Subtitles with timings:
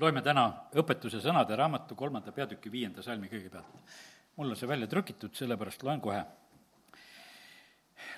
[0.00, 0.46] loeme täna
[0.76, 3.96] õpetuse sõnade raamatu kolmanda peatüki viienda salmi kõigepealt.
[4.36, 6.24] mul on see välja trükitud, sellepärast loen kohe.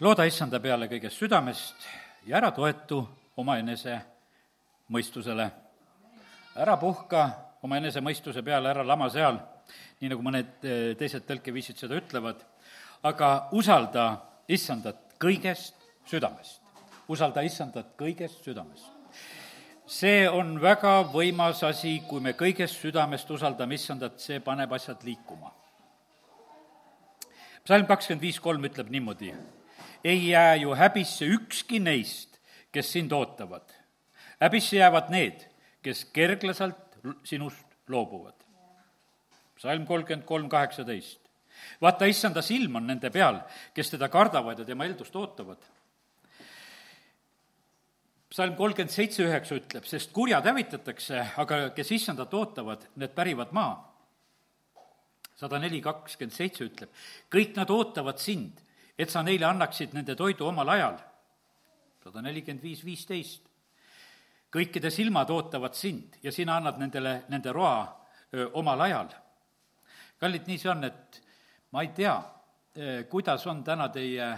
[0.01, 1.87] looda issanda peale kõigest südamest
[2.27, 4.01] ja ära toetu omaenese
[4.88, 5.51] mõistusele.
[6.56, 7.31] ära puhka
[7.63, 9.38] omaenese mõistuse peale, ära lama seal,
[10.01, 12.42] nii nagu mõned eh, teised tõlkeviisid seda ütlevad,
[13.03, 15.74] aga usalda issandat kõigest
[16.06, 16.60] südamest.
[17.09, 18.98] usalda issandat kõigest südamest
[19.89, 25.55] see on väga võimas asi, kui me kõigest südamest usaldame issandat, see paneb asjad liikuma.
[27.65, 29.32] psalm kakskümmend viis kolm ütleb niimoodi,
[30.05, 32.38] ei jää ju häbisse ükski neist,
[32.73, 33.65] kes sind ootavad.
[34.41, 35.48] häbisse jäävad need,
[35.82, 38.45] kes kerglaselt sinust loobuvad.
[39.57, 41.20] psalm kolmkümmend kolm kaheksateist.
[41.80, 43.41] vaata, issanda silm on nende peal,
[43.74, 45.65] kes teda kardavad ja tema eeldust ootavad
[48.38, 53.85] psalm kolmkümmend seitse üheksa ütleb, sest kurjad hävitatakse, aga kes issandat ootavad, need pärivad maa.
[55.38, 56.93] sada neli kakskümmend seitse ütleb,
[57.35, 58.60] kõik nad ootavad sind,
[58.99, 61.01] et sa neile annaksid nende toidu omal ajal.
[62.04, 63.43] sada nelikümmend viis viisteist,
[64.55, 67.89] kõikide silmad ootavad sind ja sina annad nendele nende roa
[68.34, 69.09] öö, omal ajal.
[70.21, 71.23] kallid, nii see on, et
[71.73, 72.15] ma ei tea,
[73.11, 74.31] kuidas on täna teie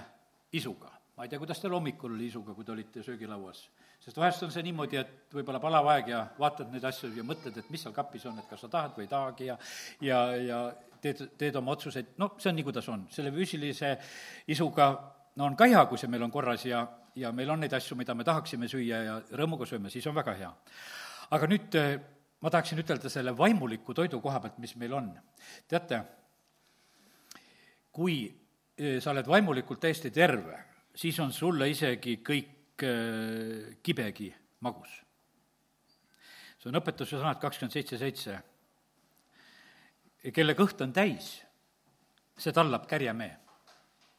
[0.52, 3.68] isuga ma ei tea, kuidas teil hommikul oli isuga, kui te olite söögilauas
[4.00, 7.56] sest vahest on see niimoodi, et võib-olla palav aeg ja vaatad neid asju ja mõtled,
[7.60, 9.58] et mis seal kapis on, et kas sa tahad või ei tahagi ja
[10.00, 10.60] ja, ja
[11.00, 13.06] teed, teed oma otsuseid, no see on nii, kuidas on.
[13.12, 13.96] selle füüsilise
[14.52, 14.90] isuga
[15.36, 16.82] no on ka hea, kui see meil on korras ja,
[17.18, 20.36] ja meil on neid asju, mida me tahaksime süüa ja rõõmuga sööme, siis on väga
[20.38, 20.50] hea.
[21.36, 21.92] aga nüüd eh,
[22.40, 25.12] ma tahaksin ütelda selle vaimuliku toidu koha pealt, mis meil on.
[25.68, 26.02] teate,
[27.92, 28.22] kui
[28.76, 32.56] eh, sa oled vaimulikult täiesti terve, siis on sulle isegi kõik
[33.82, 34.90] kibegi magus.
[36.60, 38.38] see on õpetuse sõnad kakskümmend seitse seitse.
[40.34, 41.40] kelle kõht on täis,
[42.36, 43.36] see tallab kärjemee.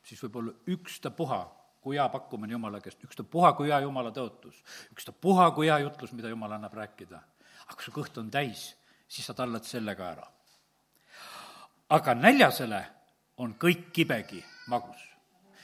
[0.04, 1.42] siis võib olla ükstapuha,
[1.82, 6.30] kui hea pakkumine Jumala käest, ükstapuha, kui hea Jumala tõotus, ükstapuha, kui hea jutlus, mida
[6.30, 7.22] Jumal annab rääkida.
[7.68, 8.76] aga kui su kõht on täis,
[9.08, 10.28] siis sa tallad selle ka ära.
[11.90, 12.86] aga näljasele
[13.38, 15.11] on kõik kibegi magus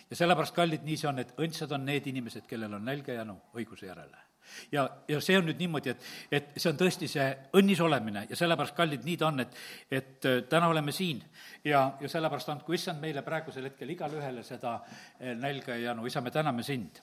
[0.09, 3.21] ja sellepärast, kallid, nii see on, et õndsad on need inimesed, kellel on nälg ja
[3.21, 4.23] janu õiguse järele.
[4.71, 7.25] Ja, ja see on nüüd niimoodi, et, et see on tõesti see
[7.59, 9.57] õnnis olemine ja sellepärast, kallid, nii ta on, et,
[9.91, 11.19] et äh, täna oleme siin
[11.67, 16.07] ja, ja sellepärast andku issand meile praegusel hetkel igale ühele seda äh, nälga ja janu,
[16.07, 17.01] isa, me täname sind,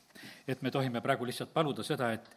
[0.48, 2.32] et me tohime praegu lihtsalt paluda seda, et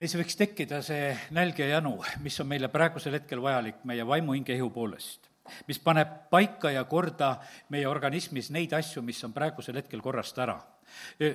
[0.00, 4.40] meis võiks tekkida see nälg ja janu, mis on meile praegusel hetkel vajalik meie vaimu,
[4.40, 5.27] hinge, ihu poolest
[5.68, 7.36] mis paneb paika ja korda
[7.68, 10.58] meie organismis neid asju, mis on praegusel hetkel korrast ära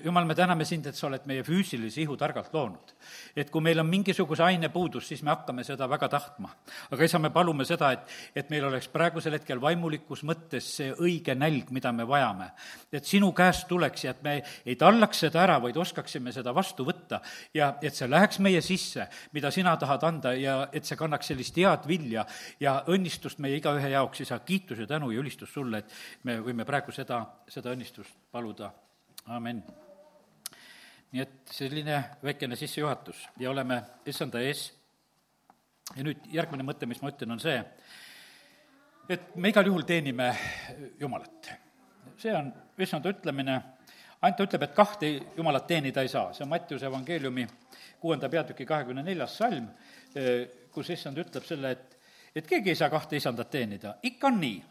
[0.04, 2.94] jumal, me täname sind, et sa oled meie füüsilise ihu targalt loonud.
[3.36, 6.50] et kui meil on mingisuguse aine puudus, siis me hakkame seda väga tahtma.
[6.92, 11.36] aga isa, me palume seda, et, et meil oleks praegusel hetkel vaimulikus mõttes see õige
[11.36, 12.52] nälg, mida me vajame.
[12.92, 16.86] et sinu käest tuleks ja et me ei tallaks seda ära, vaid oskaksime seda vastu
[16.88, 17.22] võtta
[17.54, 21.58] ja et see läheks meie sisse, mida sina tahad anda ja et see kannaks sellist
[21.58, 22.26] head vilja
[22.60, 26.66] ja õnnistust meie igaühe jaoks, isa, kiitus ja tänu ja ülistus sulle, et me võime
[26.66, 28.72] praegu seda, seda õnnistust paluda
[29.26, 29.64] amin.
[31.12, 34.74] nii et selline väikene sissejuhatus ja oleme issanda ees.
[35.96, 37.56] ja nüüd järgmine mõte, mis ma ütlen, on see,
[39.10, 40.32] et me igal juhul teenime
[41.00, 41.54] Jumalat.
[42.18, 43.62] see on issanda ütlemine,
[44.22, 47.48] ainult ta ütleb, et kahte Jumalat teenida ei saa, see on Mattiuse evangeeliumi
[48.00, 49.70] kuuenda peatüki kahekümne neljas salm,
[50.72, 51.98] kus issand ütleb selle, et,
[52.36, 54.62] et keegi ei saa kahte isandat teenida, ikka on nii.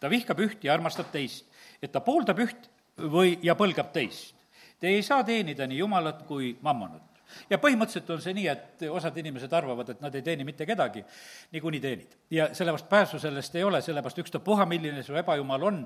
[0.00, 1.44] ta vihkab üht ja armastab teist,
[1.82, 2.70] et ta pooldab üht
[3.08, 4.36] või, ja põlgab teist.
[4.80, 7.06] Te ei saa teenida nii Jumalat kui mammonat.
[7.50, 11.04] ja põhimõtteliselt on see nii, et osad inimesed arvavad, et nad ei teeni mitte kedagi,
[11.52, 12.16] niikuinii teenid.
[12.30, 15.78] ja sellepärast pääsu sellest ei ole, sellepärast ükstapuha, milline su ebajumal on,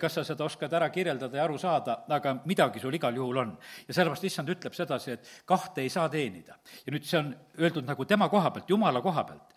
[0.00, 3.56] kas sa seda oskad ära kirjeldada ja aru saada, aga midagi sul igal juhul on.
[3.88, 6.58] ja sellepärast issand ütleb sedasi, et kahte ei saa teenida.
[6.86, 9.56] ja nüüd see on öeldud nagu tema koha pealt, Jumala koha pealt.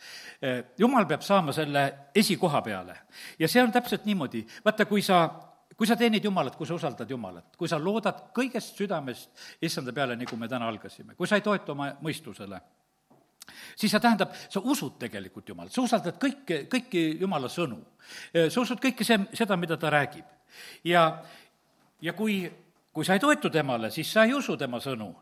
[0.78, 2.98] Jumal peab saama selle esikoha peale
[3.40, 5.28] ja see on täpselt niimoodi, vaata, kui sa
[5.80, 10.18] kui sa teenid Jumalat, kui sa usaldad Jumalat, kui sa loodad kõigest südamest issanda peale,
[10.20, 12.60] nagu me täna algasime, kui sa ei toetu oma mõistusele,
[13.80, 17.80] siis see tähendab, sa usud tegelikult Jumalat, sa usaldad kõike, kõiki Jumala sõnu.
[18.36, 20.26] sa usud kõike see, seda, mida ta räägib.
[20.84, 21.24] ja,
[22.02, 22.44] ja kui
[22.92, 25.14] kui sa ei toetu temale, siis sa ei usu tema sõnu.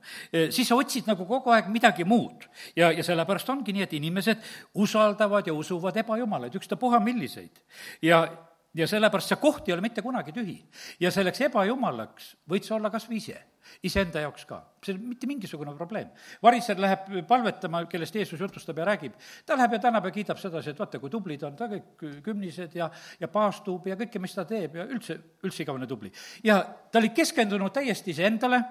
[0.49, 2.49] siis sa otsid nagu kogu aeg midagi muud.
[2.75, 4.41] ja, ja sellepärast ongi nii, et inimesed
[4.73, 7.61] usaldavad ja usuvad ebajumalaid, ükstapuha milliseid.
[8.01, 8.25] ja
[8.77, 10.57] ja sellepärast see koht ei ole mitte kunagi tühi.
[10.99, 13.41] ja selleks ebajumalaks võid sa olla kas või ise
[13.87, 16.09] iseenda jaoks ka, see on mitte mingisugune probleem.
[16.43, 20.73] variser läheb palvetama, kellest Jeesus jutustab ja räägib, ta läheb ja tänab ja kiidab sedasi,
[20.73, 22.89] et vaata, kui tubli ta on, ta kõik kümnised ja,
[23.19, 26.11] ja paastub ja kõike, mis ta teeb ja üldse, üldse igavene tubli.
[26.43, 28.61] ja ta oli keskendunud täiesti iseendale,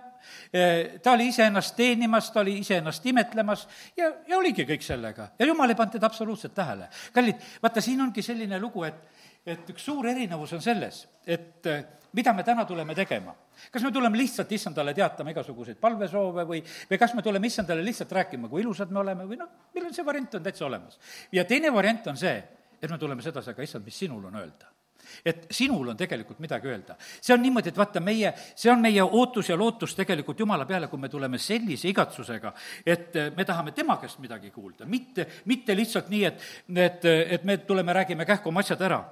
[1.02, 3.66] ta oli iseennast teenimas, ta oli iseennast imetlemas
[3.96, 5.30] ja, ja oligi kõik sellega.
[5.38, 6.88] ja jumal ei pannud teda absoluutselt tähele.
[7.12, 9.04] kallid, vaata, siin ongi selline lugu, et,
[9.46, 11.84] et üks suur erinevus on selles, et eh,
[12.18, 13.34] mida me täna tuleme tegema?
[13.72, 16.60] kas me tuleme lihtsalt issandale teatama igasuguseid palvesoove või,
[16.90, 19.96] või kas me tuleme issandale lihtsalt rääkima, kui ilusad me oleme või noh, meil on
[19.96, 20.98] see variant on täitsa olemas.
[21.32, 22.36] ja teine variant on see,
[22.76, 24.75] et me tuleme sedasi, aga issand, mis sinul on öelda
[25.24, 26.96] et sinul on tegelikult midagi öelda.
[27.20, 30.88] see on niimoodi, et vaata, meie, see on meie ootus ja lootus tegelikult Jumala peale,
[30.88, 32.52] kui me tuleme sellise igatsusega,
[32.86, 37.04] et me tahame tema käest midagi kuulda, mitte, mitte lihtsalt nii, et, et,
[37.38, 39.04] et me tuleme, räägime kähku oma asjad ära.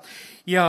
[0.47, 0.67] ja,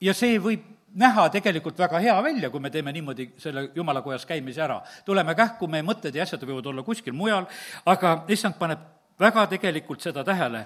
[0.00, 4.62] ja see võib näha tegelikult väga hea välja, kui me teeme niimoodi selle jumalakojas käimise
[4.62, 4.82] ära.
[5.04, 7.46] tuleme kähku, meie mõtted ja asjad võivad olla kuskil mujal,
[7.86, 8.78] aga issand paneb
[9.22, 10.64] väga tegelikult seda tähele,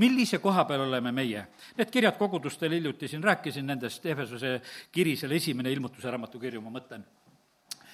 [0.00, 1.46] millise koha peal oleme meie.
[1.78, 4.54] Need kirjad kogudustel hiljuti siin rääkisin nendest, Efesuse
[4.92, 7.04] kiri, selle esimene ilmutuse raamatu kirju, ma mõtlen.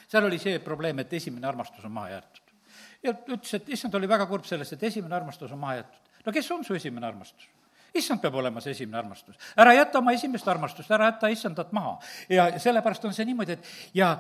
[0.08, 2.56] seal oli see probleem, et esimene armastus on maha jäetud.
[3.02, 6.12] ja ütles, et issand oli väga kurb sellest, et esimene armastus on maha jäetud.
[6.26, 7.48] no kes on su esimene armastus?
[7.94, 9.36] issand peab olema see esimene armastus.
[9.56, 11.98] ära jäta oma esimest armastust, ära jäta issandat maha.
[12.28, 13.64] ja sellepärast on see niimoodi, et
[13.94, 14.16] ja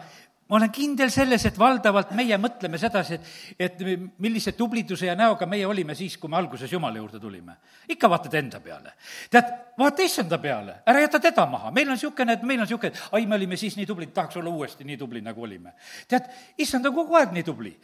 [0.48, 3.82] ma olen kindel selles, et valdavalt meie mõtleme sedasi, et, et
[4.24, 7.56] millise tubliduse ja näoga meie olime siis, kui me alguses Jumala juurde tulime.
[7.88, 8.92] ikka vaatad enda peale.
[9.30, 12.92] tead, vaata issanda peale, ära jäta teda maha, meil on niisugune, et meil on niisugune,
[13.12, 15.74] ai, me olime siis nii tublid, tahaks olla uuesti nii tubli, nagu olime.
[16.08, 17.74] tead, issand on kogu aeg nii tubli.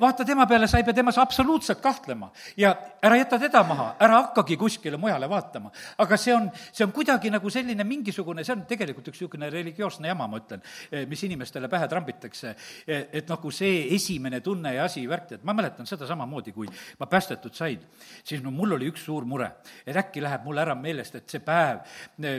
[0.00, 2.72] vaata tema peale, sa ei pea temas absoluutselt kahtlema ja
[3.02, 5.70] ära jäta teda maha, ära hakkagi kuskile mujale vaatama.
[5.98, 10.08] aga see on, see on kuidagi nagu selline mingisugune, see on tegelikult üks niisugune religioosne
[10.08, 10.64] jama, ma ütlen,
[11.08, 12.54] mis inimestele pähe trambitakse trambitakse,
[12.86, 16.68] et nagu see esimene tunne ja asi, värk, et ma mäletan seda samamoodi, kui
[17.00, 17.80] ma päästetud sain,
[18.24, 19.48] siis no mul oli üks suur mure,
[19.86, 21.82] et äkki läheb mul ära meelest, et see päev,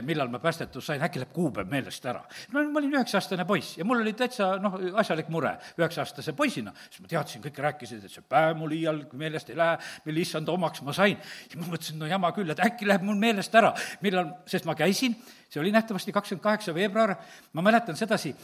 [0.06, 2.22] millal ma päästetud sain, äkki läheb kuupäev meelest ära.
[2.52, 7.02] no ma olin üheksa-aastane poiss ja mul oli täitsa noh, asjalik mure üheksa-aastase poisina, siis
[7.04, 10.82] ma teadsin, kõik rääkisid, et see päev mul iial meelest ei lähe, mille issanda omaks
[10.86, 11.18] ma sain.
[11.52, 13.74] ja ma mõtlesin, no jama küll, et äkki läheb mul meelest ära,
[14.04, 15.16] millal, sest ma käisin
[15.48, 17.14] see oli nähtavasti kakskümmend kaheksa veebruar,
[17.52, 18.34] ma mäletan sedasi,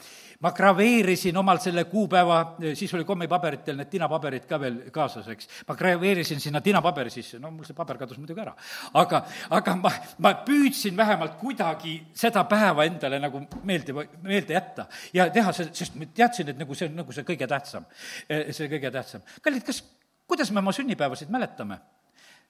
[0.41, 5.49] ma graveerisin omalt selle kuupäeva, siis oli kommipaberitel need tinapaberid ka veel kaasas, eks.
[5.69, 8.55] ma graveerisin sinna tinapaberi sisse, no mul see paber kadus muidugi ära.
[9.01, 9.21] aga,
[9.59, 9.93] aga ma,
[10.25, 16.01] ma püüdsin vähemalt kuidagi seda päeva endale nagu meelde, meelde jätta ja teha see, sest
[16.01, 17.85] ma teadsin, et nagu see on nagu see kõige tähtsam,
[18.29, 19.29] see kõige tähtsam.
[19.45, 19.85] kallid, kas,
[20.27, 21.83] kuidas me oma sünnipäevasid mäletame?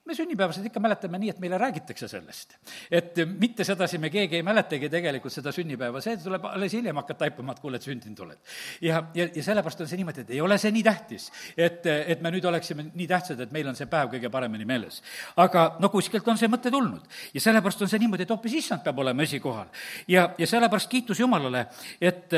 [0.05, 2.57] Me sünnipäevasid ikka mäletame nii, et meile räägitakse sellest.
[2.91, 7.19] et mitte sedasi me keegi ei mäletagi tegelikult seda sünnipäeva, see tuleb alles hiljem hakkad
[7.23, 8.39] taipama, et kuule, et sündinud oled.
[8.85, 12.21] ja, ja, ja sellepärast on see niimoodi, et ei ole see nii tähtis, et, et
[12.21, 15.01] me nüüd oleksime nii tähtsad, et meil on see päev kõige paremini meeles.
[15.41, 18.85] aga no kuskilt on see mõte tulnud ja sellepärast on see niimoodi, et hoopis issand
[18.85, 19.73] peab olema esikohal.
[20.09, 21.67] ja, ja sellepärast kiitus Jumalale,
[22.01, 22.33] et,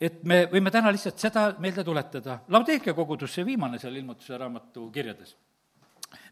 [0.00, 2.42] et me võime täna lihtsalt seda meelde tuletada.
[2.52, 5.36] Laudeekia kogudus, see viimane seal ilmutuse raamatu kirjades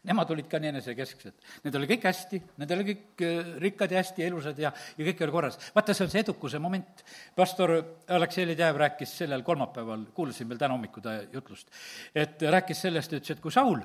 [0.07, 1.35] nemad olid ka nii enesekesksed.
[1.65, 5.23] Nendel oli kõik hästi, nendel oli kõik äh, rikkad ja hästi ilusad ja, ja kõik
[5.25, 5.59] oli korras.
[5.75, 7.03] vaata, see on see edukuse moment.
[7.35, 7.75] pastor
[8.17, 11.71] Aleksei Ledev rääkis sellel kolmapäeval, kuulasin veel täna hommikul ta jutlust,
[12.15, 13.81] et rääkis sellest, ütles, et kui Saul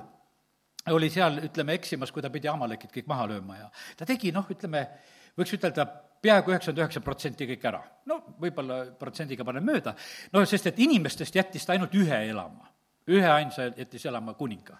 [0.91, 3.69] oli seal, ütleme, eksimas, kui ta pidi Amalekid kõik maha lööma ja
[3.99, 4.83] ta tegi, noh, ütleme,
[5.39, 5.85] võiks ütelda,
[6.23, 7.81] peaaegu üheksakümmend üheksa protsenti kõik ära.
[8.07, 9.95] no võib-olla protsendiga panen mööda,
[10.33, 12.72] no sest et inimestest jättis ta ainult ühe elama
[13.07, 14.77] üheainsa jättis elama kuninga.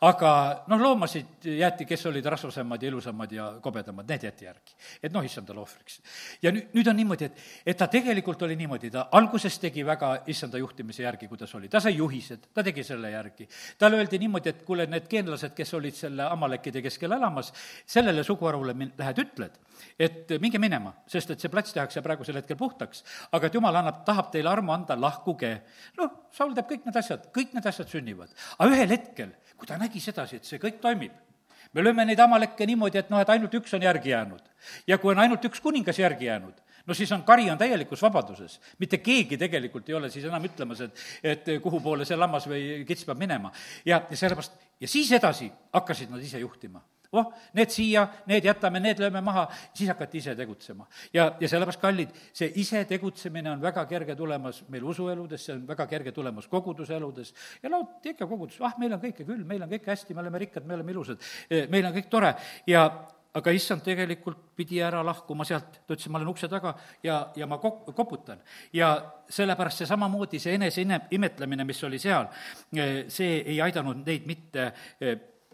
[0.00, 4.76] aga noh, loomasid jäeti, kes olid rasvasemad ja ilusamad ja kobedamad, need jäeti järgi.
[5.02, 6.00] et noh, issandale ohvriks.
[6.42, 10.12] ja nüüd, nüüd on niimoodi, et, et ta tegelikult oli niimoodi, ta alguses tegi väga
[10.26, 13.48] issanda juhtimise järgi, kuidas oli, ta sai juhised, ta tegi selle järgi.
[13.78, 17.52] talle öeldi niimoodi, et kuule, need geenlased, kes olid selle Amalekide keskel elamas,
[17.86, 19.60] sellele suguharule min-, lähed, ütled,
[19.98, 24.04] et minge minema, sest et see plats tehakse praegusel hetkel puhtaks, aga et jumal annab,
[24.06, 25.52] tahab teile armu anda, lahkuge.
[25.98, 28.30] noh, Saul teeb kõik need asjad, kõik need asjad sünnivad.
[28.58, 31.12] aga ühel hetkel, kui ta nägi sedasi, et see kõik toimib,
[31.74, 34.42] me lööme neid amalekke niimoodi, et noh, et ainult üks on järgi jäänud.
[34.86, 38.60] ja kui on ainult üks kuningas järgi jäänud, no siis on, kari on täielikus vabaduses.
[38.78, 42.84] mitte keegi tegelikult ei ole siis enam ütlemas, et, et kuhu poole see lammas või
[42.88, 43.52] kits peab minema.
[43.84, 48.80] ja, ja sellepärast, ja siis edasi hakkasid nad ise juhtima oh, need siia, need jätame,
[48.84, 50.86] need lööme maha, siis hakati ise tegutsema.
[51.14, 55.66] ja, ja sellepärast, kallid, see ise tegutsemine on väga kerge tulemas meil usueludes, see on
[55.68, 59.70] väga kerge tulemas koguduseludes ja no ikka kogudus, ah, meil on kõike küll, meil on
[59.72, 61.30] kõik hästi, me oleme rikkad, me oleme ilusad,
[61.72, 62.34] meil on kõik tore
[62.68, 62.88] ja
[63.38, 66.74] aga issand tegelikult pidi ära lahkuma sealt, ta ütles, ma olen ukse taga
[67.04, 68.40] ja, ja ma kop-, koputan.
[68.72, 68.90] ja
[69.30, 72.28] sellepärast see samamoodi, see enese ime-, imetlemine, mis oli seal,
[73.08, 74.70] see ei aidanud neid mitte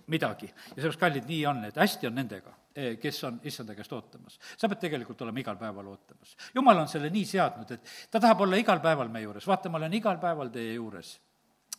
[0.06, 0.46] midagi.
[0.50, 4.38] ja sellepärast, kallid, nii on, et hästi on nendega kes on issanda käest ootamas.
[4.58, 6.36] sa pead tegelikult olema igal päeval ootamas.
[6.54, 9.78] jumal on selle nii seadnud, et ta tahab olla igal päeval meie juures, vaata, ma
[9.78, 11.14] olen igal päeval teie juures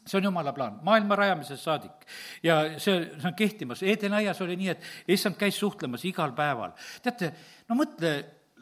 [0.06, 2.06] see on jumala plaan, maailma rajamisest saadik.
[2.44, 6.76] ja see, see on kehtimas, Edenaias oli nii, et issand käis suhtlemas igal päeval.
[7.04, 7.32] teate,
[7.70, 8.14] no mõtle,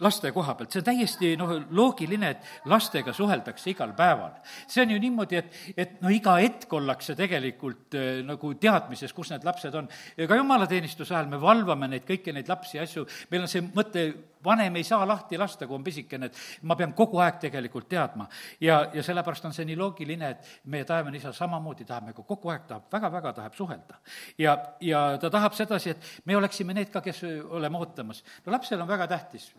[0.01, 4.31] laste koha pealt, see on täiesti noh, loogiline, et lastega suheldakse igal päeval.
[4.67, 9.29] see on ju niimoodi, et, et no iga hetk ollakse tegelikult äh, nagu teadmises, kus
[9.31, 9.89] need lapsed on.
[10.17, 14.05] ka jumalateenistuse ajal me valvame neid, kõiki neid lapsi ja asju, meil on see mõte,
[14.43, 18.25] vanem ei saa lahti lasta, kui on pisikene, et ma pean kogu aeg tegelikult teadma.
[18.61, 22.49] ja, ja sellepärast on see nii loogiline, et meie taevane isa samamoodi tahab meiega kogu
[22.49, 24.01] aeg, tahab, väga-väga tahab suhelda.
[24.41, 28.23] ja, ja ta tahab sedasi, et me oleksime need ka, kes oleme ootamas.
[28.45, 29.51] no lapsel on väga tähtis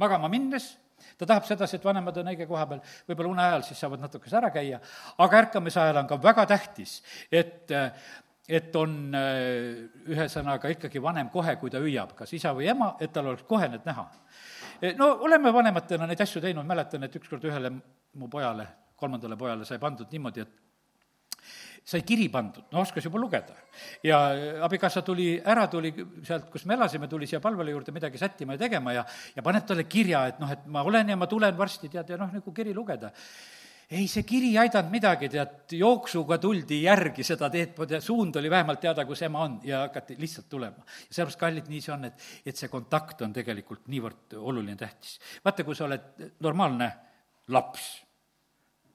[0.00, 0.72] magama minnes,
[1.18, 4.38] ta tahab sedasi, et vanemad on õige koha peal, võib-olla une ajal siis saavad natukese
[4.40, 4.80] ära käia,
[5.22, 7.72] aga ärkamise ajal on ka väga tähtis, et
[8.44, 9.14] et on
[10.12, 13.70] ühesõnaga ikkagi vanem kohe, kui ta hüüab, kas isa või ema, et tal oleks kohe
[13.72, 14.04] need näha.
[14.98, 18.66] no oleme vanematena neid asju teinud, mäletan, et ükskord ühele mu pojale,
[19.00, 20.63] kolmandale pojale sai pandud niimoodi, et
[21.84, 23.54] sai kiri pandud, no oskas juba lugeda.
[24.02, 24.18] ja
[24.64, 25.92] abikaasa tuli ära, tuli
[26.24, 29.04] sealt, kus me elasime, tuli siia palvele juurde midagi sättima ja tegema ja,
[29.36, 32.20] ja paneb talle kirja, et noh, et ma olen ja ma tulen varsti, tead, ja
[32.20, 33.12] noh, nagu kiri lugeda
[33.90, 38.48] ei, see kiri ei aidanud midagi, tead, jooksuga tuldi järgi seda teed pidi, suund oli
[38.50, 40.80] vähemalt teada, kus ema on ja hakati lihtsalt tulema.
[40.80, 45.18] ja sellepärast, kallid, nii see on, et, et see kontakt on tegelikult niivõrd oluline, tähtis.
[45.44, 46.90] vaata, kui sa oled normaalne
[47.52, 47.88] laps,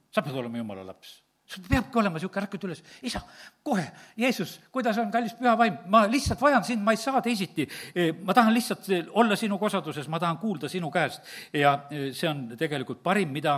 [0.09, 1.19] sa pead olema jumala laps
[1.49, 3.21] sul peabki olema niisugune, ärkad üles, isa,
[3.65, 3.87] kohe,
[4.19, 7.65] Jeesus, kuidas on, kallis püha vaim, ma lihtsalt vajan sind, ma ei saa teisiti.
[7.95, 11.25] E, ma tahan lihtsalt olla sinu kosaduses, ma tahan kuulda sinu käest.
[11.53, 13.57] Ja e, see on tegelikult parim, mida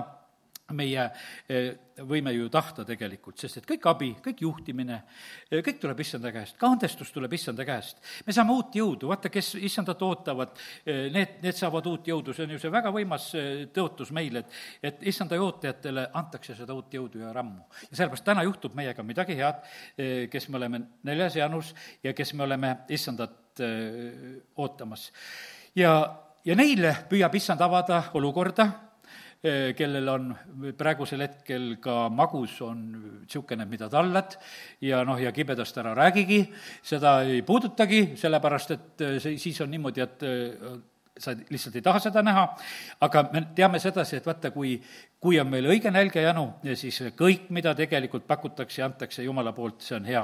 [0.76, 1.04] meie
[1.50, 1.72] eh,
[2.08, 4.98] võime ju tahta tegelikult, sest et kõik abi, kõik juhtimine,
[5.50, 8.02] eh, kõik tuleb issanda käest, ka andestus tuleb issanda käest.
[8.26, 12.46] me saame uut jõudu, vaata, kes issandat ootavad, eh, need, need saavad uut jõudu, see
[12.48, 13.32] on ju see väga võimas
[13.74, 17.62] tõotus meil, et et issanda ootajatele antakse seda uut jõudu ja rammu.
[17.90, 19.62] ja sellepärast täna juhtub meiega midagi head,
[20.32, 23.62] kes me oleme neljas jaanus ja kes me oleme issandat
[24.56, 25.12] ootamas.
[25.76, 25.94] ja,
[26.46, 28.68] ja neile püüab issand avada olukorda,
[29.42, 30.28] kellel on
[30.78, 32.82] praegusel hetkel ka magus on
[33.24, 34.36] niisugune, mida tallad
[34.86, 36.44] ja noh, ja kibedast ära räägigi,
[36.86, 40.76] seda ei puudutagi, sellepärast et eh, see, siis on niimoodi, et eh,
[41.18, 42.44] sa lihtsalt ei taha seda näha,
[43.02, 44.76] aga me teame sedasi, et vaata, kui,
[45.20, 46.46] kui on meil õige nälg ja janu,
[46.78, 50.24] siis kõik, mida tegelikult pakutakse ja antakse Jumala poolt, see on hea.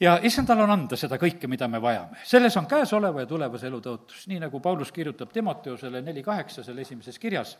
[0.00, 2.20] Ja issandal on anda seda kõike, mida me vajame.
[2.24, 6.84] selles on käesoleva ja tulevase elu tõotus, nii nagu Paulus kirjutab Timoteusele neli kaheksa selle
[6.84, 7.56] esimeses kirjas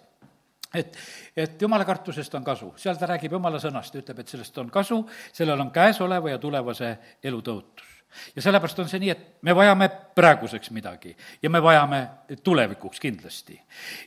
[0.75, 0.99] et,
[1.37, 5.03] et jumala kartusest on kasu, seal ta räägib jumala sõnast, ütleb, et sellest on kasu,
[5.35, 7.97] sellel on käesoleva ja tulevase elu tõotus.
[8.35, 9.87] ja sellepärast on see nii, et me vajame
[10.19, 11.13] praeguseks midagi
[11.43, 12.01] ja me vajame
[12.43, 13.61] tulevikuks kindlasti.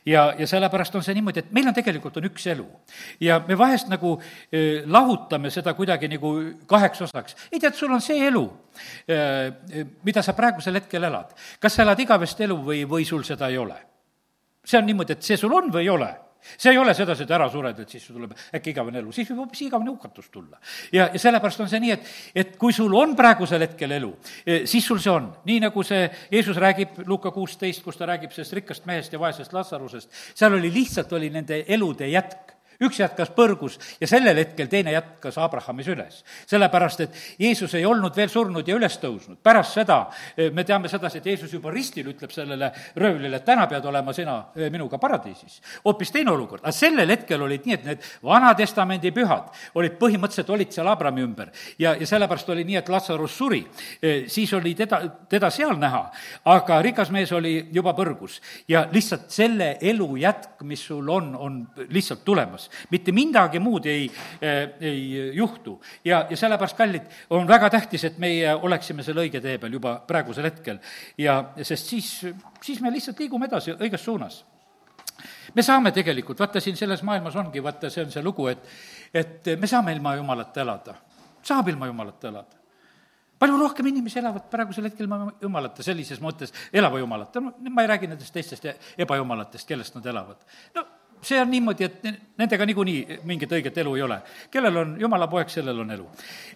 [0.06, 2.66] ja, ja sellepärast on see niimoodi, et meil on tegelikult, on üks elu.
[3.20, 4.16] ja me vahest nagu
[4.52, 6.34] eh, lahutame seda kuidagi nagu
[6.66, 7.36] kaheks osaks.
[7.52, 8.44] ei tead, sul on see elu
[9.08, 11.36] eh,, mida sa praegusel hetkel elad.
[11.60, 13.80] kas sa elad igavest elu või, või sul seda ei ole?
[14.64, 16.14] see on niimoodi, et see sul on või ei ole
[16.56, 19.28] see ei ole sedasi, et ära sured, et siis sul tuleb äkki igavene elu, siis
[19.30, 20.58] võib hoopis igavene hukatus tulla.
[20.92, 24.12] ja, ja sellepärast on see nii, et, et kui sul on praegusel hetkel elu,
[24.46, 25.30] eh, siis sul see on.
[25.44, 29.52] nii nagu see Jeesus räägib Luuka kuusteist, kus ta räägib sellest rikkast mehest ja vaesest
[29.52, 34.92] Lazarusest, seal oli lihtsalt, oli nende elude jätk üks jätkas põrgus ja sellel hetkel teine
[34.94, 36.22] jätkas Abrahamis üles.
[36.46, 39.38] sellepärast, et Jeesus ei olnud veel surnud ja üles tõusnud.
[39.42, 39.98] pärast seda
[40.36, 44.12] eh, me teame sedasi, et Jeesus juba ristil ütleb sellele röövlile, et täna pead olema
[44.12, 45.60] sina eh, minuga paradiisis.
[45.84, 50.72] hoopis teine olukord, aga sellel hetkel olid nii, et need Vana-testamendi pühad olid põhimõtteliselt, olid
[50.72, 51.52] seal Abrami ümber.
[51.78, 53.64] ja, ja sellepärast oli nii, et Lazarus suri.
[54.02, 56.04] Eh, siis oli teda, teda seal näha,
[56.44, 58.40] aga rikas mees oli juba põrgus.
[58.68, 62.88] ja lihtsalt selle elu jätk, mis sul on, on lihtsalt tulemas olemas.
[62.90, 65.80] mitte midagi muud ei, eh, ei juhtu.
[66.04, 70.02] ja, ja sellepärast, kallid, on väga tähtis, et meie oleksime selle õige tee peal juba
[70.06, 70.78] praegusel hetkel.
[71.18, 72.26] ja sest siis,
[72.62, 74.44] siis me lihtsalt liigume edasi õiges suunas
[75.54, 78.58] me saame tegelikult, vaata siin selles maailmas ongi, vaata, see on see lugu, et,
[79.14, 80.94] et me saame ilma Jumalata elada.
[81.42, 82.64] saab ilma Jumalata elada
[83.38, 85.08] palju rohkem inimesi elavad praegusel hetkel
[85.42, 88.64] jumalata, sellises mõttes elava jumalata, no ma ei räägi nendest teistest
[88.98, 90.38] ebajumalatest, kellest nad elavad.
[90.74, 90.86] no
[91.24, 94.18] see on niimoodi, et nendega niikuinii mingit õiget elu ei ole.
[94.50, 96.08] kellel on jumala poeg, sellel on elu.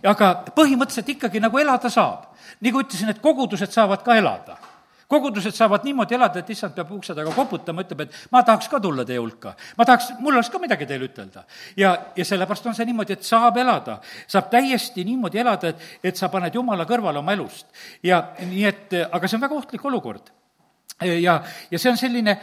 [0.06, 2.32] aga põhimõtteliselt ikkagi nagu elada saab.
[2.60, 4.58] nagu ütlesin, et kogudused saavad ka elada
[5.08, 8.80] kogudused saavad niimoodi elada, et issand peab ukse taga koputama, ütleb, et ma tahaks ka
[8.80, 9.54] tulla teie hulka.
[9.78, 11.44] ma tahaks, mul oleks ka midagi teile ütelda.
[11.76, 13.98] ja, ja sellepärast on see niimoodi, et saab elada,
[14.28, 17.66] saab täiesti niimoodi elada, et, et sa paned Jumala kõrvale oma elust.
[18.02, 20.32] ja nii et, aga see on väga ohtlik olukord
[21.07, 21.35] ja,
[21.71, 22.35] ja see on selline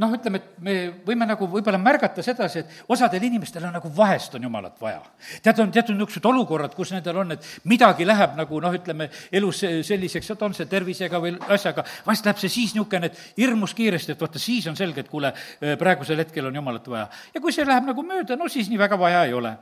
[0.00, 4.34] noh, ütleme, et me võime nagu võib-olla märgata sedasi, et osadel inimestel on nagu vahest
[4.38, 5.02] on jumalat vaja.
[5.42, 9.60] tead, on teatud niisugused olukorrad, kus nendel on, et midagi läheb nagu noh, ütleme elus
[9.60, 14.16] selliseks, et on see tervisega või asjaga, vahest läheb see siis niisugune, et hirmus kiiresti,
[14.16, 15.32] et vaata, siis on selge, et kuule,
[15.78, 17.08] praegusel hetkel on jumalat vaja.
[17.34, 19.56] ja kui see läheb nagu mööda, no siis nii väga vaja ei ole.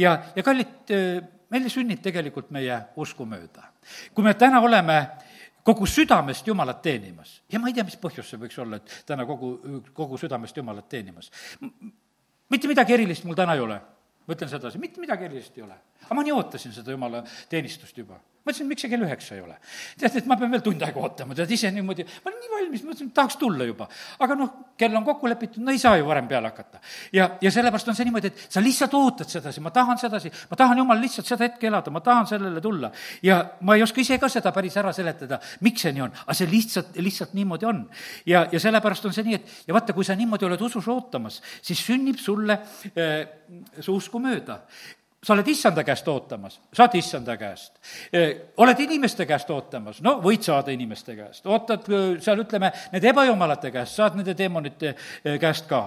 [0.00, 0.92] ja, ja kallid,
[1.52, 3.68] meile sünnib tegelikult meie usku mööda.
[4.14, 5.02] kui me täna oleme
[5.68, 7.42] kogu südamest Jumalat teenimas.
[7.52, 9.52] ja ma ei tea, mis põhjus see võiks olla, et täna kogu,
[9.92, 11.30] kogu südamest Jumalat teenimas.
[12.48, 13.76] mitte midagi erilist mul täna ei ole,
[14.26, 15.76] ma ütlen sedasi, mitte midagi erilist ei ole.
[16.04, 17.22] aga ma nii ootasin seda Jumala
[17.52, 19.56] teenistust juba ma ütlesin, miks see kell üheksa ei ole?
[20.00, 22.84] tead, et ma pean veel tund aega ootama, tead ise niimoodi, ma olen nii valmis,
[22.84, 23.88] ma mõtlesin, tahaks tulla juba.
[24.24, 26.80] aga noh, kell on kokku lepitud, no ei saa ju varem peale hakata.
[27.12, 30.60] ja, ja sellepärast on see niimoodi, et sa lihtsalt ootad sedasi, ma tahan sedasi, ma
[30.60, 32.92] tahan jumal lihtsalt seda hetke elada, ma tahan sellele tulla.
[33.22, 36.38] ja ma ei oska ise ka seda päris ära seletada, miks see nii on, aga
[36.40, 37.84] see lihtsalt, lihtsalt niimoodi on.
[38.26, 41.42] ja, ja sellepärast on see nii, et ja vaata, kui sa niimoodi oled usus ootamas,
[41.60, 42.60] siis sünnib sulle
[42.94, 43.28] äh,
[43.80, 44.62] see usku mööda
[45.22, 47.72] sa oled issanda käest ootamas, saad issanda käest.
[48.56, 51.88] oled inimeste käest ootamas, no võid saada inimeste käest, ootad
[52.22, 54.94] seal, ütleme, nende ebajumalate käest, saad nende teemonite
[55.40, 55.80] käest ka.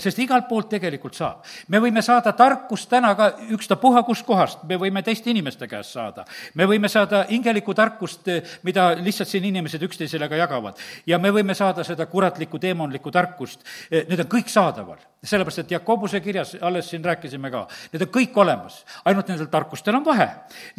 [0.00, 1.44] sest igalt poolt tegelikult saab.
[1.68, 6.24] me võime saada tarkust täna ka ükstapuha kust kohast, me võime teiste inimeste käest saada.
[6.54, 8.32] me võime saada hingelikku tarkust,
[8.62, 10.80] mida lihtsalt siin inimesed üksteisele ka jagavad.
[11.06, 13.60] ja me võime saada seda kuratlikku teemonlikku tarkust,
[13.90, 18.36] need on kõik saadaval sellepärast, et Jakobuse kirjas, alles siin rääkisime ka, need on kõik
[18.40, 20.28] olemas, ainult nendel tarkustel on vahe.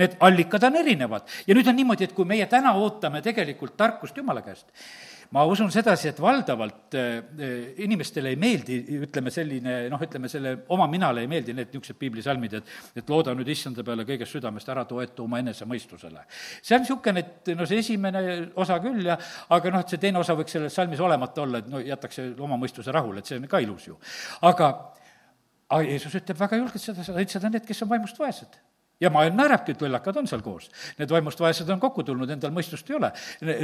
[0.01, 4.17] Need allikad on erinevad ja nüüd on niimoodi, et kui meie täna ootame tegelikult tarkust
[4.17, 4.65] Jumala käest,
[5.31, 7.21] ma usun sedasi, et valdavalt äh,
[7.85, 12.57] inimestele ei meeldi, ütleme, selline noh, ütleme selle oma minale ei meeldi need niisugused piiblisalmid,
[12.59, 16.25] et et looda nüüd issanda peale kõigest südamest, ära toetu oma enesemõistusele.
[16.61, 18.23] see on niisugune, et no see esimene
[18.59, 19.17] osa küll ja
[19.49, 22.59] aga noh, et see teine osa võiks selles salmis olemata olla, et no jätaks oma
[22.59, 23.97] mõistuse rahule, et see on ka ilus ju.
[24.41, 24.73] aga
[25.71, 28.59] aga Jeesus ütleb väga julgelt seda, seda õitsed on need, kes on vaimust vaesed
[29.01, 30.69] ja maailm naerabki, et lollakad on seal koos.
[30.99, 33.11] Need vaimust vaesed on kokku tulnud, endal mõistust ei ole,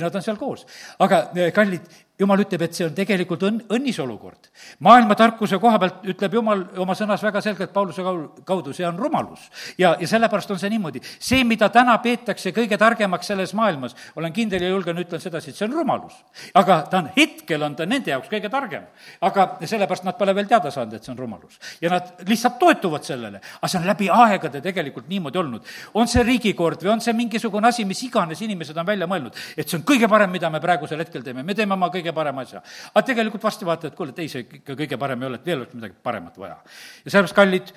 [0.01, 0.65] nad on seal koos.
[0.99, 1.85] aga kallid,
[2.17, 4.49] jumal ütleb, et see on tegelikult õnn, õnnis olukord.
[4.83, 8.01] maailma tarkuse koha pealt ütleb Jumal oma sõnas väga selgelt Pauluse
[8.45, 9.49] kaudu, see on rumalus.
[9.77, 11.01] ja, ja sellepärast on see niimoodi.
[11.19, 15.55] see, mida täna peetakse kõige targemaks selles maailmas, olen kindel ja julgen, ütlen sedasi, et
[15.55, 16.13] see on rumalus.
[16.53, 18.89] aga ta on, hetkel on ta nende jaoks kõige targem.
[19.21, 21.59] aga sellepärast nad pole veel teada saanud, et see on rumalus.
[21.81, 23.41] ja nad lihtsalt toetuvad sellele.
[23.61, 25.65] aga see on läbi aegade tegelikult niimoodi olnud.
[25.93, 29.67] on see riigikord või on see mingisugune asi, mis iganes inimesed on välja mõelnud, et
[29.67, 32.61] see on kõige parem, mida me praegusel hetkel teeme, me teeme oma kõige parema asja.
[32.93, 35.63] aga tegelikult varsti vaatad, kuule, et ei, see ikka kõige parem ei ole, et veel
[35.63, 36.57] oleks midagi paremat vaja.
[37.03, 37.73] ja sellepärast, kallid,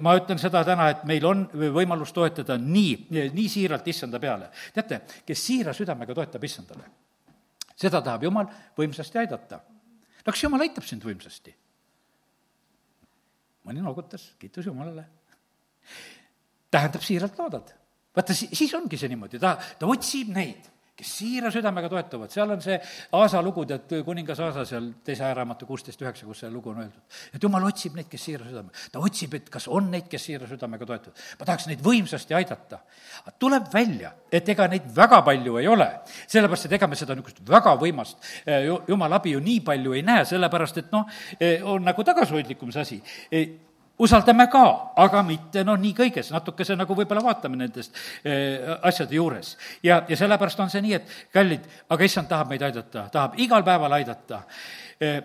[0.00, 4.50] ma ütlen seda täna, et meil on võimalus toetada nii, nii siiralt issanda peale.
[4.74, 6.86] teate, kes siira südamega toetab issandale,
[7.76, 9.62] seda tahab Jumal võimsasti aidata.
[10.26, 11.56] no kas Jumal aitab sind võimsasti?
[13.66, 15.04] mõni noogutas, kiitus Jumalale.
[16.72, 17.72] Tähendab, siiralt loodad.
[18.16, 22.60] vaata, siis ongi see niimoodi, ta, ta otsib neid kes siira südamega toetavad, seal on
[22.62, 22.76] see
[23.16, 27.16] Aasa lugu, tead, kuningas Aasa seal teise ajaraamatu kuusteist üheksa, kus see lugu on öeldud.
[27.32, 30.48] et jumal otsib neid, kes siira südamega, ta otsib, et kas on neid, kes siira
[30.50, 31.24] südamega toetavad.
[31.40, 32.82] ma tahaks neid võimsasti aidata.
[33.38, 35.88] tuleb välja, et ega neid väga palju ei ole,
[36.26, 40.04] sellepärast et ega me seda niisugust väga võimast eh, jumala abi ju nii palju ei
[40.06, 41.08] näe, sellepärast et noh,
[41.40, 43.71] eh, on nagu tagasihoidlikum see asi eh,
[44.02, 44.64] usaldame ka,
[45.02, 49.56] aga mitte noh, nii kõiges, natukese nagu võib-olla vaatame nendest äh, asjade juures.
[49.82, 53.64] ja, ja sellepärast on see nii, et kallid, aga issand tahab meid aidata, tahab igal
[53.66, 54.42] päeval aidata
[55.02, 55.22] äh,.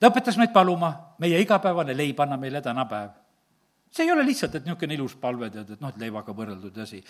[0.00, 3.18] ta õpetas meid paluma, meie igapäevane leib anna meile tänapäev
[3.90, 7.02] see ei ole lihtsalt, et niisugune ilus palve, tead, et noh, et leivaga võrreldud asi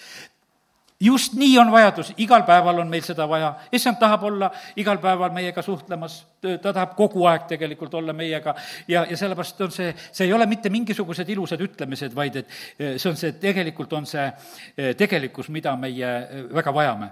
[1.00, 5.32] just nii on vajadus, igal päeval on meil seda vaja, issand tahab olla igal päeval
[5.32, 8.54] meiega suhtlemas, ta tahab kogu aeg tegelikult olla meiega
[8.88, 12.98] ja, ja sellepärast on see, see ei ole mitte mingisugused ilusad ütlemised, vaid et eh,
[12.98, 17.10] see on see, tegelikult on see eh, tegelikkus, mida meie eh, väga vajame.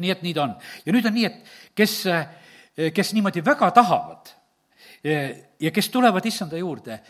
[0.00, 0.54] nii et nii ta on.
[0.86, 1.98] ja nüüd on nii, et kes,
[2.96, 4.32] kes niimoodi väga tahavad
[5.02, 7.00] ja kes tulevad issanda juurde,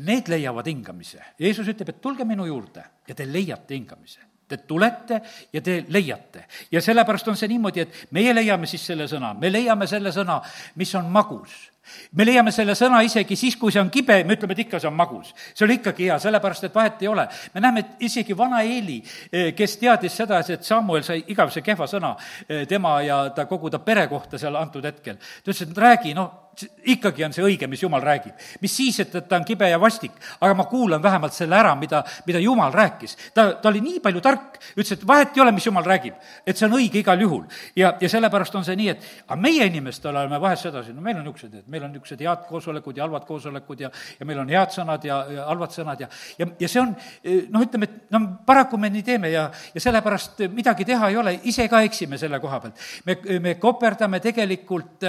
[0.00, 1.20] need leiavad hingamise.
[1.38, 5.20] Jeesus ütleb, et tulge minu juurde ja te leiate hingamise Te tulete
[5.52, 6.46] ja te leiate.
[6.70, 10.40] ja sellepärast on see niimoodi, et meie leiame siis selle sõna, me leiame selle sõna,
[10.76, 11.71] mis on magus
[12.12, 14.90] me leiame selle sõna isegi siis, kui see on kibe, me ütleme, et ikka see
[14.90, 15.32] on magus.
[15.54, 17.26] see oli ikkagi hea, sellepärast et vahet ei ole.
[17.54, 21.86] me näeme, et isegi vana Eeli, eh, kes teadis seda, et Samuel sai igavese kehva
[21.90, 22.14] sõna
[22.48, 25.16] eh, tema ja ta kogu ta pere kohta seal antud hetkel.
[25.16, 26.42] ta ütles, et räägi, noh,
[26.84, 28.34] ikkagi on see õige, mis Jumal räägib.
[28.60, 31.74] mis siis, et, et ta on kibe ja vastik, aga ma kuulan vähemalt selle ära,
[31.76, 33.16] mida, mida Jumal rääkis.
[33.34, 36.14] ta, ta oli nii palju tark, ütles, et vahet ei ole, mis Jumal räägib,
[36.46, 37.44] et see on õige igal juhul.
[37.76, 41.16] ja, ja sellepärast on see nii, et aga meie inimestel oleme vahest sedasi, no meil
[41.20, 44.52] on niisugused, et meil on niisugused head koosolekud ja halvad koosolekud ja, ja meil on
[44.52, 46.08] head sõnad ja, ja halvad sõnad ja,
[46.40, 50.44] ja, ja see on noh, ütleme, et no paraku me nii teeme ja, ja sellepärast
[50.52, 52.84] midagi teha ei ole, ise ka eksime selle koha pealt.
[53.08, 55.08] me, me koperdame tegelikult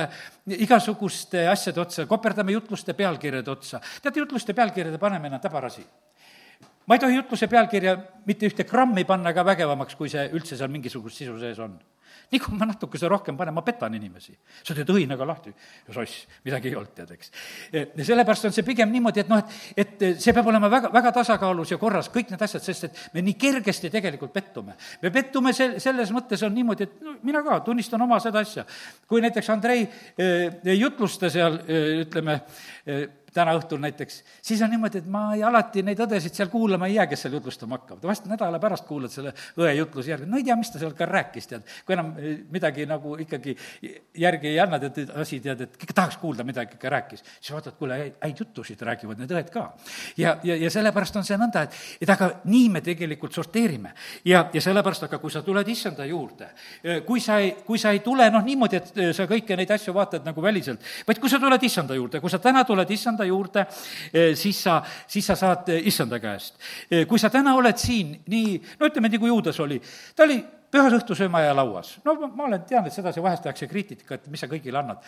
[0.58, 3.82] igasuguste asjade otsa, koperdame jutluste pealkirjade otsa.
[4.02, 5.86] teate, jutluste pealkirjade panemine on täbarasi
[6.88, 7.96] ma ei tohi jutluse pealkirja
[8.28, 11.78] mitte ühte grammi panna ka vägevamaks, kui see üldse seal mingisugust sisu sees on
[12.34, 14.36] nii kui ma natukese rohkem panen, ma petan inimesi.
[14.64, 15.54] sa teed õinaga lahti,
[15.92, 17.32] soss, midagi ei olnud, tead, eks.
[17.72, 19.42] ja sellepärast on see pigem niimoodi, et noh,
[19.78, 23.02] et, et see peab olema väga, väga tasakaalus ja korras, kõik need asjad, sest et
[23.14, 24.78] me nii kergesti tegelikult pettume.
[25.02, 28.66] me pettume sel-, selles mõttes on niimoodi, et no mina ka tunnistan oma seda asja.
[29.08, 32.40] kui näiteks Andrei eh, ei jutlusta seal, eh, ütleme,
[32.86, 36.88] eh, täna õhtul näiteks, siis on niimoodi, et ma ei, alati neid õdesid seal kuulama
[36.90, 38.06] ei jää, kes seal jutlustama hakkavad.
[38.06, 41.08] vast nädala pärast kuulad selle õe jutluse järgi, no ei tea, mis ta seal ka
[41.10, 41.66] rääkis, tead.
[41.86, 43.56] kui enam eh, midagi nagu ikkagi
[44.20, 47.24] järgi ei anna, tead, asi, tead, et ikka tahaks kuulda, midagi ikka rääkis.
[47.40, 49.66] siis vaatad, kuule, häid jutusid räägivad need õed ka.
[50.18, 53.94] ja, ja, ja sellepärast on see nõnda, et, et aga nii me tegelikult sorteerime.
[54.26, 56.50] ja, ja sellepärast, aga kui sa tuled issanda juurde,
[56.84, 59.72] eh, kui sa ei, kui sa ei tule noh, niimoodi, et eh, sa kõiki neid
[59.72, 63.26] asju vaatad nagu väliselt, vaid kui sa tuled issanda juurde, kui sa täna tuled issanda
[63.28, 63.66] juurde,
[64.36, 66.58] siis sa, siis sa saad issanda käest.
[67.08, 69.80] Kui sa täna oled siin nii, no ütleme, nii kui Juudas oli,
[70.16, 70.38] ta oli
[70.74, 71.98] pühas õhtusöömaja lauas.
[72.06, 75.04] no ma, olen, tean, et sedasi vahest tehakse kriitikat, mis sa kõigile annad.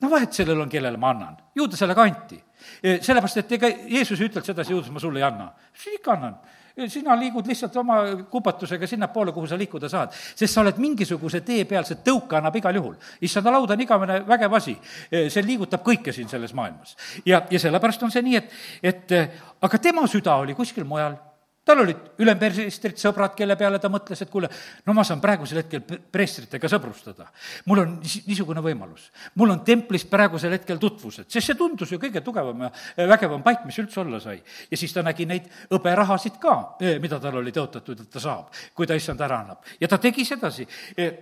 [0.00, 1.36] no vahet sellel on, kellele ma annan.
[1.54, 2.40] Juudasele ka anti.
[2.80, 5.52] sellepärast, et ega Jeesus ei ütelnud sedasi, Juudas, ma sulle ei anna.
[5.74, 6.40] siis ikka annan
[6.88, 7.96] sina liigud lihtsalt oma
[8.30, 10.12] kupatusega sinnapoole, kuhu sa liikuda saad.
[10.12, 12.94] sest sa oled mingisuguse tee peal, see tõuke annab igal juhul.
[13.20, 14.76] issanda laud on igavene vägev asi,
[15.10, 16.96] see liigutab kõike siin selles maailmas.
[17.26, 19.16] ja, ja sellepärast on see nii, et, et
[19.60, 21.18] aga tema süda oli kuskil mujal
[21.64, 24.48] tal olid ülempreestrid, sõbrad, kelle peale ta mõtles, et kuule,
[24.86, 27.28] no ma saan praegusel hetkel preestritega sõbrustada.
[27.66, 29.10] mul on niisugune võimalus.
[29.34, 32.70] mul on templis praegusel hetkel tutvused, sest see tundus ju kõige tugevam ja
[33.08, 34.42] vägevam paik, mis üldse olla sai.
[34.70, 38.50] ja siis ta nägi neid hõberahasid ka, eh, mida tal oli tõotatud, et ta saab,
[38.74, 39.64] kui ta issand ära annab.
[39.80, 40.66] ja ta tegi sedasi.
[40.96, 41.12] Eh,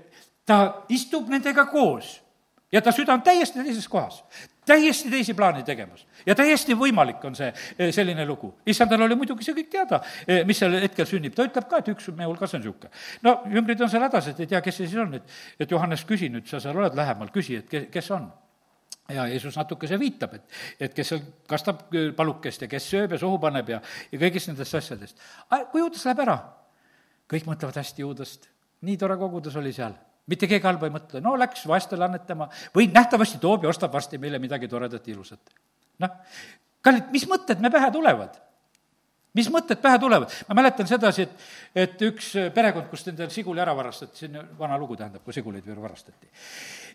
[0.47, 2.21] ta istub nendega koos
[2.73, 4.23] ja ta süda on täiesti teises kohas
[4.69, 6.07] täiesti teisi plaane tegemas.
[6.27, 8.55] ja täiesti võimalik on see, eh, selline lugu.
[8.67, 11.89] issandal oli muidugi see kõik teada, eh, mis sel hetkel sünnib, ta ütleb ka, et
[11.95, 12.91] üks meie hulgas on niisugune.
[13.23, 16.05] no jüngrid on seal hädas, et ei tea, kes see siis on, et, et Johannes,
[16.05, 18.31] küsi nüüd, sa seal oled lähemal, küsi, et ke-, kes on
[19.09, 23.39] ja Jeesus natukese viitab, et, et kes seal kastab palukest ja kes sööb ja suhu
[23.41, 23.81] paneb ja,
[24.13, 25.17] ja kõigist nendest asjadest.
[25.73, 26.37] kui Juudas läheb ära,
[27.29, 28.49] kõik mõtlevad hästi Juudast,
[28.85, 29.97] nii tore kogudus oli seal
[30.29, 34.21] mitte keegi halba ei mõtle, no läks vaestele annetama või nähtavasti toob ja ostab varsti
[34.21, 35.55] meile midagi toredat ja ilusat.
[36.05, 36.21] noh,
[36.85, 38.37] kallid, mis mõtted me pähe tulevad?
[39.39, 40.33] mis mõtted pähe tulevad?
[40.49, 44.79] ma mäletan sedasi, et, et üks perekond, kust endal siguli ära varastati, see on vana
[44.81, 46.31] lugu, tähendab, kui siguleid veel varastati.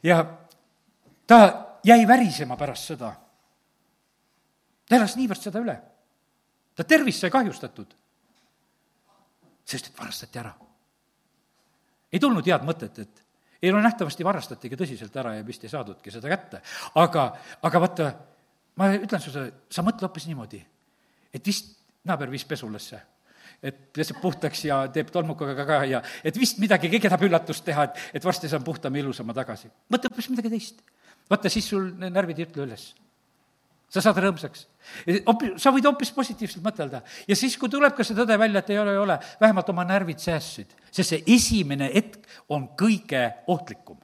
[0.03, 0.21] ja
[1.27, 1.39] ta
[1.83, 3.13] jäi värisema pärast seda.
[4.89, 5.77] ta elas niivõrd seda üle.
[6.75, 7.97] ta tervis sai kahjustatud,
[9.65, 10.53] sest et varastati ära.
[12.13, 13.22] ei tulnud head mõtet, et
[13.63, 16.61] ei no nähtavasti varastatigi tõsiselt ära ja vist ei saadudki seda kätte.
[16.99, 17.29] aga,
[17.63, 18.11] aga vaata,
[18.79, 20.59] ma ütlen sulle, sa mõtle hoopis niimoodi,
[21.33, 21.73] et vist
[22.03, 22.99] naaber viis pesulasse
[23.63, 27.85] et peseb puhtaks ja teeb tolmukaga ka ja et vist midagi, keegi tahab üllatust teha,
[27.87, 29.71] et, et varsti saan puhtama ilusama tagasi.
[29.93, 30.83] mõtle hoopis midagi teist.
[31.31, 32.89] vaata, siis sul närvid ei ütle üles
[33.93, 34.63] sa saad rõõmsaks.
[35.61, 37.03] Sa võid hoopis positiivselt mõtelda.
[37.27, 39.85] ja siis, kui tuleb ka see tõde välja, et ei ole, ei ole, vähemalt oma
[39.85, 40.73] närvid säästsid.
[40.91, 43.97] sest see esimene hetk on kõige ohtlikum.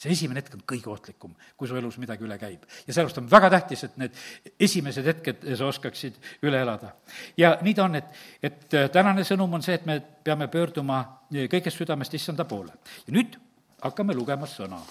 [0.00, 2.64] see esimene hetk on kõige ohtlikum, kui su elus midagi üle käib.
[2.86, 4.12] ja sellepärast on väga tähtis, et need
[4.60, 6.92] esimesed hetked sa oskaksid üle elada.
[7.36, 11.00] ja nii ta on, et, et äh, tänane sõnum on see, et me peame pöörduma
[11.00, 12.76] äh, kõigest südamest issanda poole.
[13.06, 13.40] ja nüüd
[13.80, 14.84] hakkame lugema sõna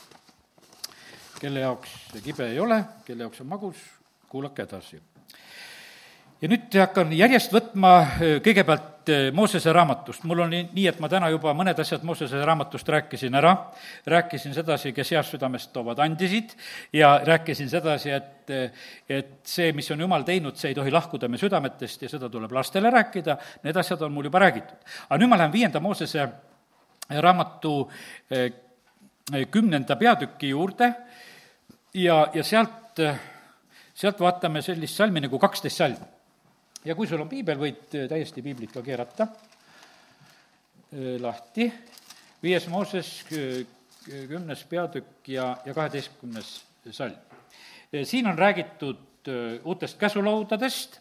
[1.39, 3.77] kelle jaoks see kibe ei ole, kelle jaoks on magus,
[4.29, 5.01] kuulake edasi.
[6.41, 7.91] ja nüüd hakkan järjest võtma
[8.45, 10.23] kõigepealt Moosese raamatust.
[10.23, 13.55] mul on nii, et ma täna juba mõned asjad Moosese raamatust rääkisin ära,
[14.05, 16.53] rääkisin sedasi, kes heast südamest toovad andisid
[16.93, 18.53] ja rääkisin sedasi, et,
[19.09, 22.53] et see, mis on Jumal teinud, see ei tohi lahkuda meie südametest ja seda tuleb
[22.53, 24.77] lastele rääkida, need asjad on mul juba räägitud.
[25.09, 26.29] aga nüüd ma lähen viienda Moosese
[27.09, 27.89] raamatu
[29.51, 30.93] kümnenda peatüki juurde
[31.93, 33.01] ja, ja sealt
[33.99, 35.99] sealt vaatame sellist salmi nagu kaksteist salm.
[36.85, 39.27] ja kui sul on piibel, võid äh, täiesti piiblit ka keerata
[41.21, 41.67] lahti,
[42.41, 46.47] viies Mooses kümnes peatükk ja, ja kaheteistkümnes
[46.91, 47.13] salm.
[48.03, 49.29] siin on räägitud
[49.63, 50.97] uutest käsulaudadest,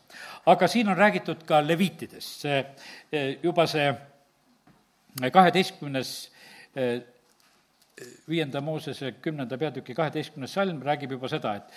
[0.47, 3.95] aga siin on räägitud ka leviitidest, see juba see
[5.33, 6.13] kaheteistkümnes
[8.29, 11.73] viienda Moosese kümnenda peatüki kaheteistkümnes salm räägib juba seda, et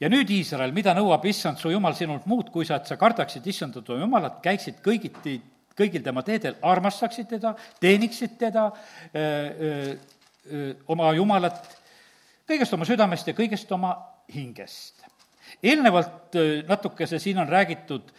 [0.00, 3.46] ja nüüd, Iisrael, mida nõuab issand su jumal sinult muud, kui sa, et sa kardaksid
[3.46, 5.38] issandat oma jumalat, käiksid kõigiti,
[5.76, 8.70] kõigil tema teedel, armastaksid teda, teeniksid teda,
[10.92, 11.64] oma jumalat
[12.46, 13.96] kõigest oma südamest ja kõigest oma
[14.32, 15.02] hingest.
[15.62, 16.36] eelnevalt
[16.68, 18.12] natukese siin on räägitud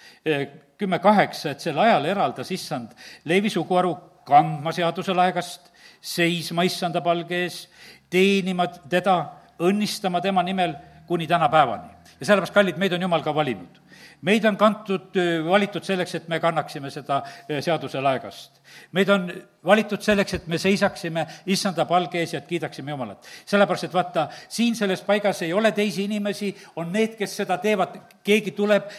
[0.78, 2.92] kümme kaheksa, et sel ajal eraldas issand
[3.26, 7.68] Leevi suguharu kandma seaduse laegast seisma issanda palge ees,
[8.10, 10.76] teenima teda, õnnistama tema nimel
[11.08, 11.89] kuni tänapäevani.
[12.20, 13.80] ja sellepärast, kallid, meid on Jumal ka valinud.
[14.22, 15.15] meid on kantud,
[15.50, 17.22] valitud selleks, et me kannaksime seda
[17.60, 18.62] seaduse laegast.
[18.91, 19.32] meid on
[19.65, 23.28] valitud selleks, et me seisaksime issanda palge ees ja et kiidaksime Jumalat.
[23.46, 27.98] sellepärast, et vaata, siin selles paigas ei ole teisi inimesi, on need, kes seda teevad,
[28.24, 28.91] keegi tuleb,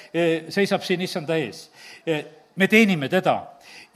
[0.49, 1.71] seisab siin issanda ees.
[2.57, 3.43] me teenime teda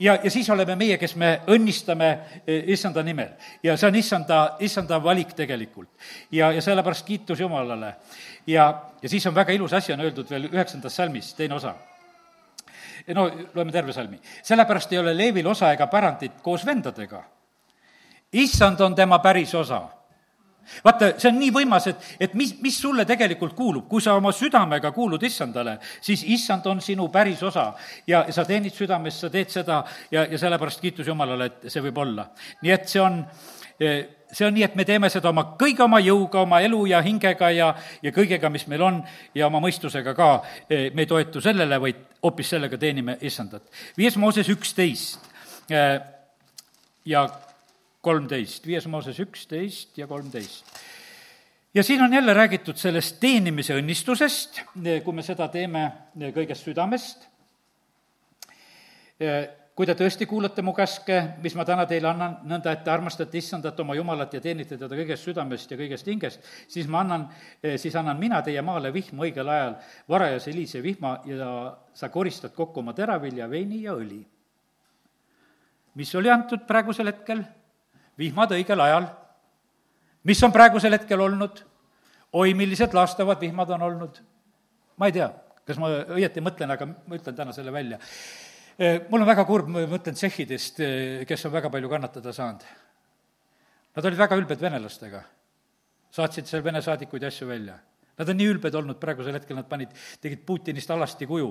[0.03, 2.09] ja, ja siis oleme meie, kes me õnnistame
[2.47, 3.31] eh, issanda nimel.
[3.63, 5.89] ja see on issanda, issanda valik tegelikult.
[6.31, 7.95] ja, ja sellepärast kiitus Jumalale.
[8.47, 8.67] ja,
[9.01, 11.75] ja siis on väga ilus asi, on öeldud veel üheksandas salmis, teine osa.
[13.15, 14.19] no loeme terve salmi.
[14.43, 17.23] sellepärast ei ole Leevil osa ega pärandit koos vendadega.
[18.33, 19.87] issand on tema päris osa
[20.83, 24.31] vaata, see on nii võimas, et, et mis, mis sulle tegelikult kuulub, kui sa oma
[24.35, 27.71] südamega kuulud issandale, siis issand on sinu päris osa
[28.07, 32.03] ja sa teenid südames, sa teed seda ja, ja sellepärast kiitus Jumalale, et see võib
[32.03, 32.29] olla.
[32.61, 33.21] nii et see on,
[33.79, 37.51] see on nii, et me teeme seda oma, kõige oma jõuga, oma elu ja hingega
[37.53, 37.69] ja,
[38.03, 38.99] ja kõigega, mis meil on,
[39.35, 40.31] ja oma mõistusega ka.
[40.69, 43.67] me ei toetu sellele, vaid hoopis sellega teenime issandat.
[43.97, 45.31] viies Mooses üksteist
[47.05, 47.27] ja
[48.03, 50.65] kolmteist, viies Mooses üksteist ja kolmteist.
[51.73, 54.59] ja siin on jälle räägitud sellest teenimise õnnistusest,
[55.03, 55.85] kui me seda teeme
[56.35, 57.29] kõigest südamest,
[59.73, 63.39] kui te tõesti kuulate mu käske, mis ma täna teile annan, nõnda et te armastate
[63.39, 67.25] issandat oma Jumalat ja teenite teda kõigest südamest ja kõigest hingest, siis ma annan,
[67.79, 71.49] siis annan mina teie maale vihma õigel ajal, varajas helise vihma ja
[71.95, 74.21] sa koristad kokku oma teravilja, veini ja õli.
[75.95, 77.43] mis oli antud praegusel hetkel?
[78.19, 79.07] Vihmad õigel ajal.
[80.23, 81.63] mis on praegusel hetkel olnud?
[82.33, 84.19] oi, millised laastavad vihmad on olnud.
[84.97, 85.29] ma ei tea,
[85.67, 87.99] kas ma õieti mõtlen, aga ma ütlen täna selle välja.
[89.09, 90.81] mul on väga kurb, ma mõtlen tsehhidest,
[91.27, 92.65] kes on väga palju kannatada saanud.
[93.93, 95.23] Nad olid väga ülbed venelastega.
[96.13, 97.79] saatsid seal Vene saadikuid ja asju välja.
[98.17, 99.89] Nad on nii ülbed olnud praegusel hetkel, nad panid,
[100.21, 101.47] tegid Putinist alasti kuju,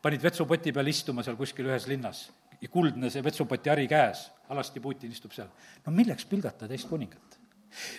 [0.00, 2.22] panid vetsupoti peal istuma seal kuskil ühes linnas
[2.66, 5.48] kuldne see vetsupoti hari käes, alasti Putin istub seal.
[5.86, 7.38] no milleks pilgata teist kuningat?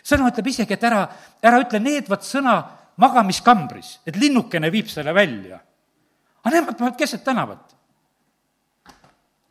[0.04, 1.06] sõna ütleb isegi, et ära,
[1.46, 2.56] ära ütle needvat sõna
[3.00, 5.62] magamiskambris, et linnukene viib selle välja.
[6.44, 7.76] aga nemad panevad keset tänavat.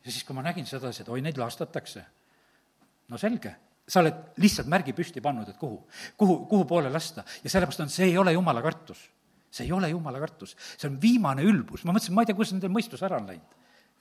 [0.04, 2.04] ja siis, kui ma nägin sedasi, et oi, neid laastatakse,
[3.08, 3.54] no selge
[3.88, 5.78] sa oled lihtsalt märgi püsti pannud, et kuhu,
[6.20, 9.08] kuhu, kuhu poole lasta ja sellepärast on, see ei ole jumala kartus.
[9.50, 12.52] see ei ole jumala kartus, see on viimane ülbus, ma mõtlesin, ma ei tea, kus
[12.52, 13.56] nendel mõistus ära on läinud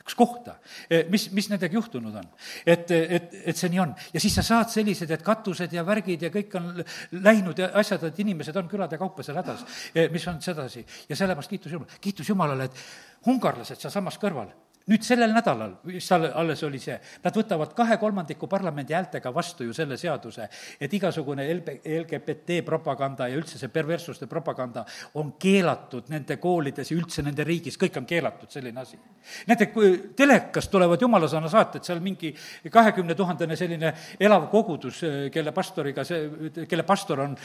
[0.08, 0.56] kaks kohta,
[0.89, 2.28] eh, mis, mis nendega juhtunud on.
[2.65, 3.93] et, et, et see nii on.
[4.13, 6.70] ja siis sa saad sellised, et katused ja värgid ja kõik on
[7.12, 10.86] läinud ja asjad, et inimesed on külade kaupa seal hädas, eh, mis on sedasi.
[11.10, 14.54] ja sellepärast kiitus Jumalale, kiitus Jumalale, et ungarlased sealsamas kõrval
[14.88, 19.73] nüüd sellel nädalal, mis alles oli see, nad võtavad kahe kolmandiku parlamendi häältega vastu ju
[19.76, 20.47] selle seaduse,
[20.80, 24.86] et igasugune LB, LGBT propaganda ja üldse see perverssuste propaganda
[25.19, 29.00] on keelatud nende koolides ja üldse nende riigis, kõik on keelatud, selline asi.
[29.47, 32.32] näete, kui telekast tulevad jumalasõna saated, seal mingi
[32.71, 37.36] kahekümne tuhandene selline elav kogudus, kelle pastoriga see, kelle pastor on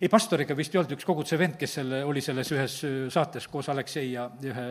[0.00, 3.46] ei, pastoriga vist ei olnud, üks koguduse vend, kes selle, oli selles ühes äh, saates
[3.52, 4.64] koos Aleksei ja ühe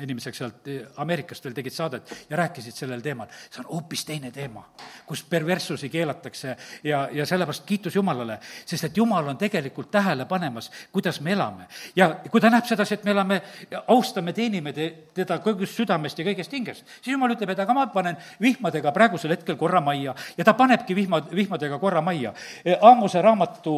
[0.00, 3.28] inimesega sealt äh, Ameerikast veel tegid saadet ja rääkisid sellel teemal.
[3.50, 4.62] see on hoopis teine teema,
[5.06, 10.70] kus perverssusi keelatakse ja, ja sellepärast kiitus Jumalale, sest et Jumal on tegelikult tähele panemas,
[10.92, 11.68] kuidas me elame.
[11.96, 13.40] ja kui ta näeb sedasi, et me elame,
[13.86, 17.86] austame, teenime te, teda kõigest südamest ja kõigest hingest, siis Jumal ütleb, et aga ma
[17.92, 22.32] panen vihmadega praegusel hetkel korra majja ja ta panebki vihma, vihmadega korra majja.
[22.80, 23.76] Aamuse raamatu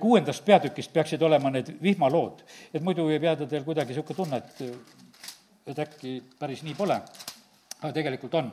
[0.00, 2.42] kuuenda kuuendast peatükist peaksid olema need vihmalood.
[2.74, 4.62] et muidu võib jääda teil kuidagi niisugune tunne, et,
[5.66, 6.94] et äkki päris nii pole,
[7.82, 8.52] aga tegelikult on.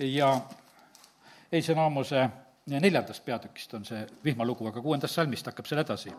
[0.00, 0.40] ja
[1.52, 2.28] ei, see on Aamose
[2.66, 6.12] neljandast peatükist on see vihmalugu, aga kuuendast salmist hakkab seal edasi.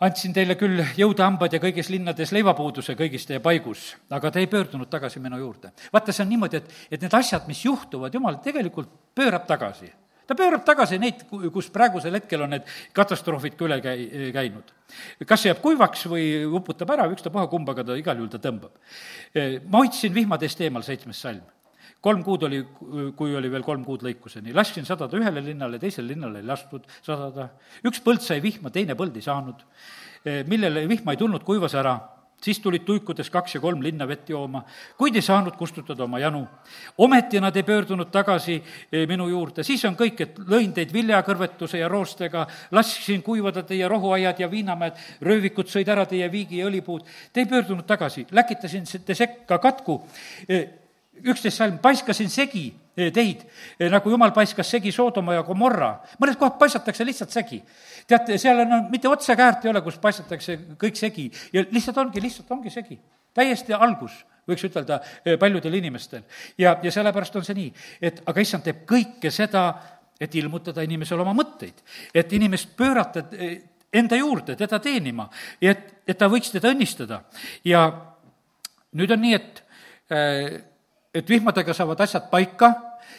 [0.00, 4.88] andsin teile küll jõudehambad ja kõigis linnades leivapuuduse kõigis teie paigus, aga te ei pöördunud
[4.88, 5.72] tagasi minu juurde.
[5.92, 9.92] vaata, see on niimoodi, et, et need asjad, mis juhtuvad, jumal tegelikult pöörab tagasi
[10.26, 14.70] ta pöörab tagasi neid, kus praegusel hetkel on need katastroofid ka üle käi-, käinud.
[15.28, 16.28] kas jääb kuivaks või
[16.60, 18.72] uputab ära, ükstapuha kumbaga ta igal juhul ta tõmbab.
[19.68, 21.42] ma hoidsin vihmadest eemal, seitsmes salm.
[22.04, 22.62] kolm kuud oli,
[23.16, 27.50] kui oli veel kolm kuud lõikuseni, lasksin sadada ühele linnale, teisele linnale ei lastud sadada.
[27.84, 29.64] üks põld sai vihma, teine põld ei saanud.
[30.48, 31.98] millele vihma ei tulnud, kuivas ära
[32.44, 34.62] siis tulid tuikudes kaks ja kolm linna vett jooma,
[34.98, 36.44] kuid ei saanud kustutada oma janu.
[36.98, 38.54] ometi nad ei pöördunud tagasi
[38.92, 43.88] eh, minu juurde, siis on kõik, et lõin teid viljakõrvetuse ja roostega, lasksin kuivada teie
[43.88, 47.08] rohuaiad ja viinamäed, röövikud sõid ära teie viigi ja õlipuud.
[47.32, 50.02] Te ei pöördunud tagasi, läkitasin te sekka katku,
[50.48, 50.68] eh,
[51.24, 53.40] üksteist salm, paiskasin segi teid,
[53.90, 55.96] nagu jumal paiskas segi Soodoma ja Gomorra.
[56.20, 57.58] mõned kohad paisatakse lihtsalt segi
[58.06, 62.50] teate, seal on, mitte otsekäärt ei ole, kus paisatakse kõik segi ja lihtsalt ongi, lihtsalt
[62.56, 62.98] ongi segi.
[63.34, 66.22] täiesti algus, võiks ütelda eh, paljudel inimestel.
[66.58, 69.66] ja, ja sellepärast on see nii, et aga issand teeb kõike seda,
[70.20, 71.80] et ilmutada inimesele oma mõtteid,
[72.14, 73.58] et inimest pöörata eh,
[73.94, 75.28] enda juurde, teda teenima
[75.62, 77.22] et, et ta võiks teda õnnistada.
[77.64, 77.88] ja
[78.92, 79.64] nüüd on nii, et,
[80.10, 80.60] eh,
[81.14, 82.72] et vihmadega saavad asjad paika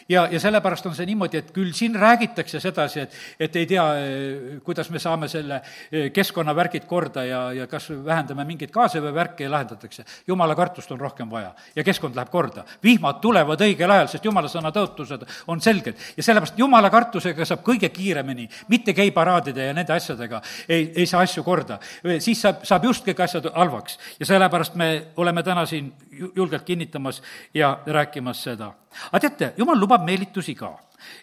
[0.09, 3.85] ja, ja sellepärast on see niimoodi, et küll siin räägitakse sedasi, et, et ei tea,
[3.99, 9.51] eh, kuidas me saame selle eh, keskkonnavärgid korda ja, ja kas vähendame mingeid gaasiveevärke ja
[9.51, 10.05] lahendatakse.
[10.27, 12.65] jumala kartust on rohkem vaja ja keskkond läheb korda.
[12.83, 17.65] vihmad tulevad õigel ajal, sest jumala sõna tõotused on selged ja sellepärast jumala kartusega saab
[17.65, 21.79] kõige kiiremini, mitte käi paraadide ja nende asjadega, ei, ei saa asju korda.
[22.19, 25.93] siis saab, saab just kõik asjad halvaks ja sellepärast me oleme täna siin
[26.35, 27.21] julgelt kinnitamas
[27.53, 28.73] ja rääkimas seda
[29.12, 30.73] aga teate, jumal lubab meelitusi ka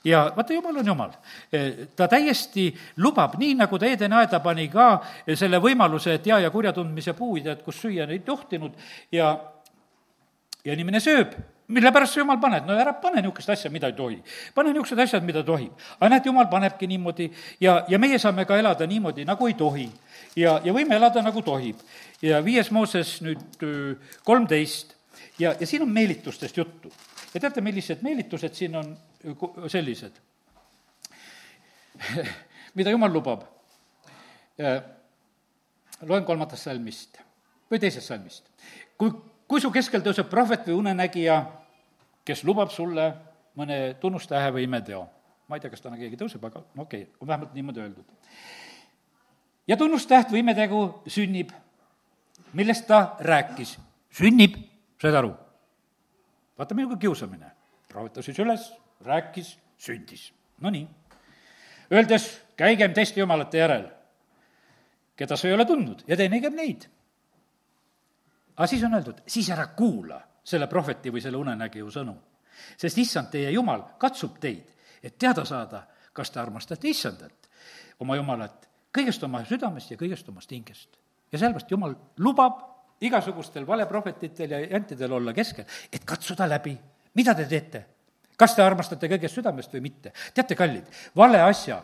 [0.05, 1.15] ja vaata, jumal on jumal.
[1.53, 2.69] E, ta täiesti
[3.03, 4.89] lubab, nii nagu ta Edeni aeda pani ka
[5.35, 8.77] selle võimaluse, et hea ja kurja tundmise puuid, kus süüa ei tohtinud
[9.13, 9.33] ja,
[10.65, 11.35] ja inimene sööb
[11.73, 14.19] mille pärast sa jumal paned, no ära pane niisugust asja, mida ei tohi.
[14.55, 15.73] pane niisugused asjad, mida tohib.
[15.99, 17.31] aga näed, jumal panebki niimoodi
[17.61, 19.89] ja, ja meie saame ka elada niimoodi, nagu ei tohi.
[20.37, 21.81] ja, ja võime elada, nagu tohib.
[22.23, 23.65] ja viies Mooses nüüd
[24.25, 24.95] kolmteist
[25.39, 26.93] ja, ja siin on meelitustest juttu
[27.35, 28.93] ja teate, millised meelitused siin on
[29.73, 30.21] sellised,
[32.79, 33.49] mida jumal lubab?
[36.03, 37.19] loen kolmandast salmist
[37.71, 38.45] või teisest salmist.
[38.99, 39.11] kui,
[39.49, 41.39] kui su keskel tõuseb prohvet või unenägija,
[42.25, 43.09] kes lubab sulle
[43.59, 45.03] mõne tunnustähe või imeteo,
[45.49, 48.05] ma ei tea, kas täna keegi tõuseb, aga okei okay,, on vähemalt niimoodi öeldud.
[49.67, 51.51] ja tunnustäht või imetegu sünnib,
[52.53, 53.79] millest ta rääkis,
[54.13, 54.61] sünnib,
[55.01, 55.33] said aru?
[56.63, 57.51] Vaata, minuga kiusamine.
[57.91, 58.73] rahutas siis üles,
[59.05, 60.33] rääkis, sündis.
[60.61, 60.87] Nonii.
[61.93, 63.89] Öeldes, käigem teiste jumalate järel,
[65.17, 66.87] keda sa ei ole tundnud ja teenigem neid.
[68.57, 72.15] aga siis on öeldud, siis ära kuula selle prohveti või selle unenägiju sõnu.
[72.77, 74.71] sest issand, teie jumal, katsub teid,
[75.03, 77.49] et teada saada, kas te armastate issandat,
[77.99, 80.99] oma jumalat, kõigest oma südamest ja kõigest omast hingest.
[81.33, 82.72] ja sellepärast jumal lubab
[83.03, 86.77] igasugustel valeprohvetitel ja jantidel olla keskel, et katsuda läbi.
[87.15, 87.85] mida te teete?
[88.37, 90.13] kas te armastate kõigest südamest või mitte?
[90.35, 90.87] teate, kallid,
[91.17, 91.83] vale asja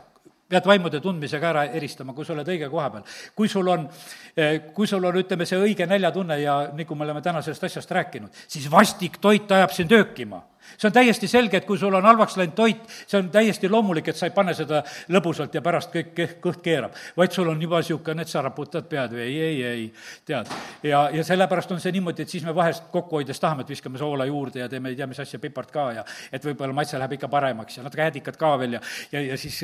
[0.48, 3.04] pead vaimude tundmisega ära eristama, kui sa oled õige koha peal.
[3.36, 3.88] kui sul on,
[4.36, 7.90] eh, kui sul on, ütleme, see õige näljatunne ja nagu me oleme täna sellest asjast
[7.90, 10.42] rääkinud, siis vastik toit ajab sind öökima
[10.76, 14.08] see on täiesti selge, et kui sul on halvaks läinud toit, see on täiesti loomulik,
[14.08, 14.82] et sa ei pane seda
[15.14, 16.94] lõbusalt ja pärast kõik kõht keerab.
[17.16, 19.86] vaid sul on juba niisugune, et sa raputad pead või ei, ei, ei,
[20.26, 20.50] tead.
[20.82, 23.98] ja, ja sellepärast on see niimoodi, et siis me vahest kokku hoides tahame, et viskame
[23.98, 27.16] soola juurde ja teeme ei tea mis asja, pipart ka ja et võib-olla maitse läheb
[27.18, 29.60] ikka paremaks ja natuke äädikat ka veel ja, ja, ja siis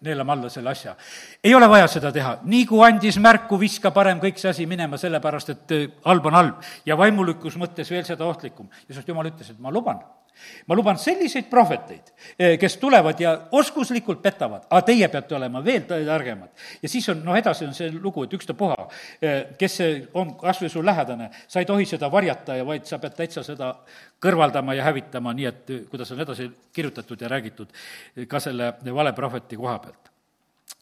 [0.00, 0.96] neelame alla selle asja.
[1.44, 5.00] ei ole vaja seda teha, nii kui andis märku, viska parem kõik see asi minema,
[5.00, 6.68] sellepärast et äh, halb on halb.
[6.86, 8.68] ja vaimulikus mõttes veel seda ohtlikum.
[8.88, 10.02] ja sest jumal ütles, et ma luban
[10.66, 15.82] ma luban selliseid prohveteid, eh, kes tulevad ja oskuslikult petavad, aga teie peate olema veel
[15.88, 16.48] targemad.
[16.82, 18.88] ja siis on, noh, edasi on see lugu, et ükstapuha,
[19.22, 22.86] eh, kes see on kas või su lähedane, sa ei tohi seda varjata ja vaid
[22.86, 23.74] sa pead täitsa seda
[24.22, 27.72] kõrvaldama ja hävitama, nii et eh, kuidas on edasi kirjutatud ja räägitud
[28.28, 30.10] ka selle valeprohveti koha pealt.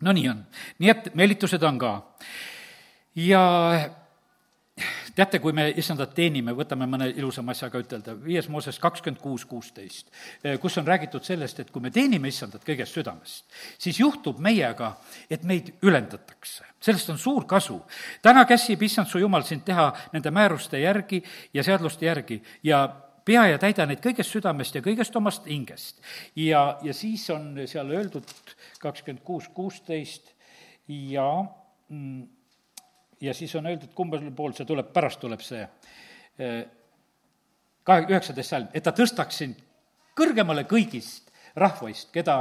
[0.01, 0.47] no nii on,
[0.79, 2.01] nii et meelitused on ka.
[3.14, 3.45] ja
[5.14, 9.44] teate, kui me issandat teenime, võtame mõne ilusama asja ka ütelda, viies Mooses kakskümmend kuus,
[9.46, 10.10] kuusteist,
[10.62, 13.46] kus on räägitud sellest, et kui me teenime issandat kõigest südamest,
[13.79, 14.94] siis juhtub meiega,
[15.31, 16.64] et meid ülendatakse.
[16.81, 17.81] sellest on suur kasu.
[18.22, 21.22] täna käsib issand su jumal sind teha nende määruste järgi
[21.54, 22.88] ja seadluste järgi ja
[23.25, 26.02] pea ja täida neid kõigest südamest ja kõigest omast hingest.
[26.37, 28.27] ja, ja siis on seal öeldud
[28.81, 30.35] kakskümmend kuus, kuusteist
[30.88, 31.44] ja
[31.88, 32.27] mm,
[33.25, 35.64] ja siis on öeldud, kumbal pool see tuleb, pärast tuleb see.
[37.85, 39.60] Kahe, üheksateist salm, et ta tõstaks sind
[40.18, 42.38] kõrgemale kõigist rahvaist, keda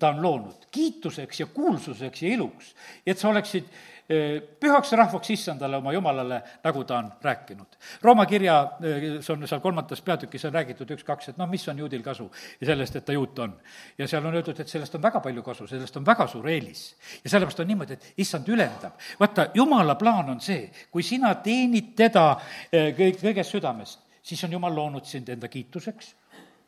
[0.00, 2.72] ta on loonud, kiituseks ja kuulsuseks ja iluks,
[3.06, 3.68] et sa oleksid
[4.08, 7.76] pühaks rahvaks issandale, oma jumalale, nagu ta on rääkinud.
[8.02, 12.02] Rooma kirja, see on seal kolmandas peatükis on räägitud üks-kaks, et noh, mis on juudil
[12.04, 12.26] kasu
[12.60, 13.54] sellest, et ta juut on.
[13.98, 16.84] ja seal on öeldud, et sellest on väga palju kasu, sellest on väga suur eelis.
[17.24, 19.00] ja sellepärast on niimoodi, et issand ülendab.
[19.20, 22.26] vaata, jumala plaan on see, kui sina teenid teda
[22.72, 26.14] kõik, kõigest südamest, siis on jumal loonud sind enda kiituseks,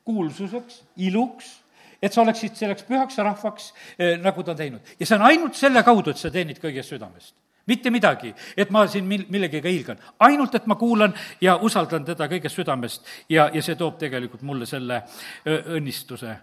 [0.04, 1.65] kuulsuseks, iluks
[2.02, 4.94] et sa oleksid selleks pühaks rahvaks, eh, nagu ta on teinud.
[5.00, 7.34] ja see on ainult selle kaudu, et sa teenid kõigest südamest
[7.66, 9.98] mitte midagi, et ma siin mil-, millegagi hiilgan.
[10.22, 14.66] ainult, et ma kuulan ja usaldan teda kõigest südamest ja, ja see toob tegelikult mulle
[14.66, 15.02] selle
[15.46, 16.36] õnnistuse.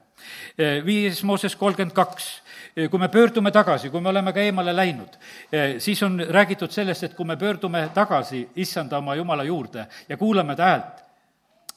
[0.85, 2.27] Viies Mooses kolmkümmend kaks,
[2.91, 5.17] kui me pöördume tagasi, kui me oleme ka eemale läinud,
[5.83, 10.55] siis on räägitud sellest, et kui me pöördume tagasi issanda oma Jumala juurde ja kuulame
[10.55, 11.02] ta häält,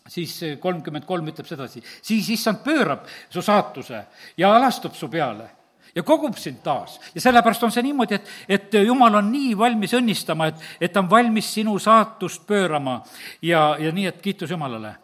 [0.08, 4.04] siis kolmkümmend kolm ütleb sedasi, siis issand pöörab su saatuse
[4.36, 5.50] ja alastub su peale
[5.96, 7.00] ja kogub sind taas.
[7.14, 11.00] ja sellepärast on see niimoodi, et, et jumal on nii valmis õnnistama, et, et ta
[11.00, 13.00] on valmis sinu saatust pöörama
[13.42, 14.94] ja, ja nii, et kiitus Jumalale.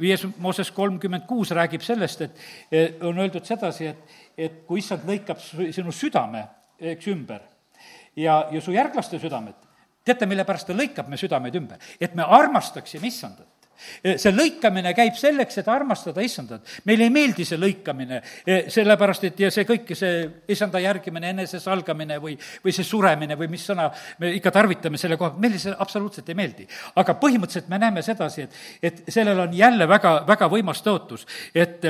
[0.00, 5.42] Viies Mooses kolmkümmend kuus räägib sellest, et on öeldud sedasi, et, et kui issand lõikab
[5.44, 6.46] sinu südame,
[6.80, 7.42] eks, ümber
[8.16, 9.58] ja, ja su järglaste südamed,
[10.04, 11.84] teate, mille pärast ta lõikab me südameid ümber?
[12.00, 13.51] et me armastaksime issandat
[14.02, 16.62] see lõikamine käib selleks, et armastada issandat.
[16.84, 18.22] meile ei meeldi see lõikamine,
[18.72, 20.22] sellepärast et ja see kõik, see
[20.52, 25.34] issanda järgimine, enesesalgamine või, või see suremine või mis sõna me ikka tarvitame selle koha,
[25.38, 26.66] meile see absoluutselt ei meeldi.
[26.96, 31.84] aga põhimõtteliselt me näeme sedasi, et, et sellel on jälle väga, väga võimas tõotus, et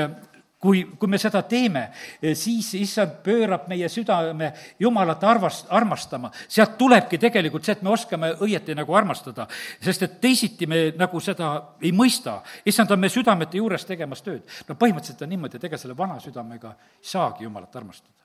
[0.63, 1.83] kui, kui me seda teeme,
[2.21, 6.31] eh, siis issand pöörab meie südame Jumalat arvast-, armastama.
[6.47, 9.47] sealt tulebki tegelikult see, et me oskame õieti nagu armastada,
[9.83, 11.51] sest et teisiti me nagu seda
[11.81, 12.39] ei mõista.
[12.65, 14.43] issand on meie südamete juures tegemas tööd.
[14.67, 18.23] no põhimõtteliselt on niimoodi, et ega selle vana südamega ei saagi Jumalat armastada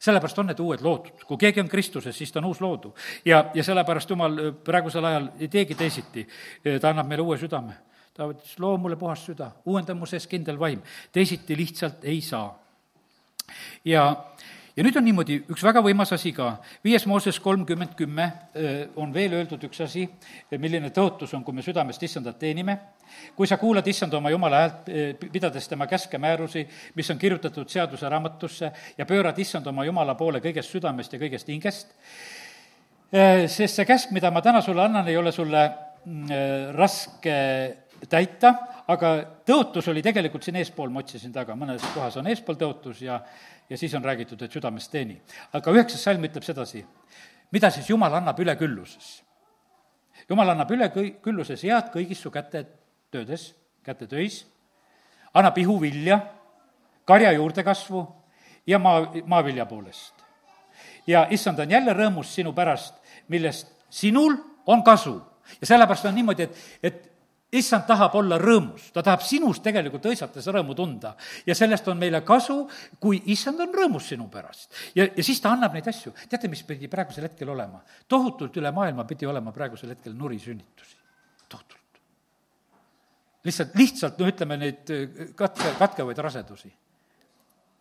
[0.00, 1.24] sellepärast on need uued loodud.
[1.24, 2.94] kui keegi on Kristuses, siis ta on uus loodu.
[3.24, 6.26] ja, ja sellepärast Jumal eh, praegusel ajal ei teegi teisiti,
[6.64, 10.26] eh, ta annab meile uue südame ta ütles, loo mulle puhas süda, uuenda mu sees
[10.30, 12.48] kindel vaim, teisiti lihtsalt ei saa.
[13.84, 14.06] ja,
[14.76, 18.26] ja nüüd on niimoodi, üks väga võimas asi ka, viies Mooses kolmkümmend kümme
[18.96, 20.06] on veel öeldud üks asi,
[20.56, 22.78] milline tõotus on, kui me südamest issandat teenime.
[23.36, 24.88] kui sa kuulad issanda oma jumala häält,
[25.32, 30.40] pidades tema käske määrusi, mis on kirjutatud seaduse raamatusse ja pöörad issand oma jumala poole
[30.40, 31.94] kõigest südamest ja kõigest hingest,
[33.12, 35.62] sest see käsk, mida ma täna sulle annan, ei ole sulle
[36.04, 37.36] mm, raske
[38.08, 38.52] täita,
[38.88, 39.12] aga
[39.46, 43.18] tõotus oli tegelikult siin eespool, ma otsisin taga, mõnes kohas on eespool tõotus ja,
[43.70, 45.20] ja siis on räägitud, et südamest teeni.
[45.52, 46.84] aga üheksas salm ütleb sedasi,
[47.52, 49.22] mida siis Jumal annab ülekülluses?
[50.28, 52.64] Jumal annab ülekülluses head kõigis su käte
[53.14, 53.54] töödes,
[53.86, 54.44] kätetöis,
[55.34, 56.20] annab ihuvilja,
[57.06, 58.02] karja juurdekasvu
[58.66, 60.14] ja maa, maavilja poolest.
[61.06, 62.94] ja issand on jälle rõõmus sinu pärast,
[63.28, 64.36] millest sinul
[64.66, 65.20] on kasu.
[65.60, 67.15] ja sellepärast on niimoodi, et, et
[67.54, 71.14] issand tahab olla rõõmus, ta tahab sinust tegelikult õisates rõõmu tunda.
[71.46, 72.68] ja sellest on meile kasu,
[73.00, 74.72] kui issand on rõõmus sinu pärast.
[74.94, 76.12] ja, ja siis ta annab neid asju.
[76.28, 77.82] teate, mis pidi praegusel hetkel olema?
[78.08, 80.96] tohutult üle maailma pidi olema praegusel hetkel nurisünnitusi.
[81.48, 82.00] tohutult.
[83.44, 86.72] lihtsalt, lihtsalt no ütleme, neid äh, katke, katkevaid rasedusi.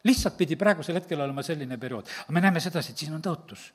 [0.03, 2.05] lihtsalt pidi praegusel hetkel olema selline periood.
[2.05, 3.72] aga me näeme sedasi, et siin on tõotus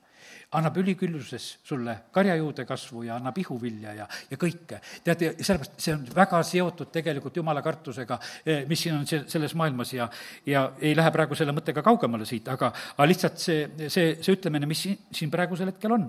[0.58, 4.80] annab ülikülluses sulle karjajuude kasvu ja annab ihuvilja ja, ja kõike.
[5.04, 9.54] tead, sellepärast see on väga seotud tegelikult jumala kartusega, eh, mis siin on see, selles
[9.58, 10.08] maailmas ja,
[10.46, 14.66] ja ei lähe praegu selle mõttega kaugemale siit, aga, aga lihtsalt see, see, see ütlemine,
[14.70, 16.08] mis siin, siin praegusel hetkel on.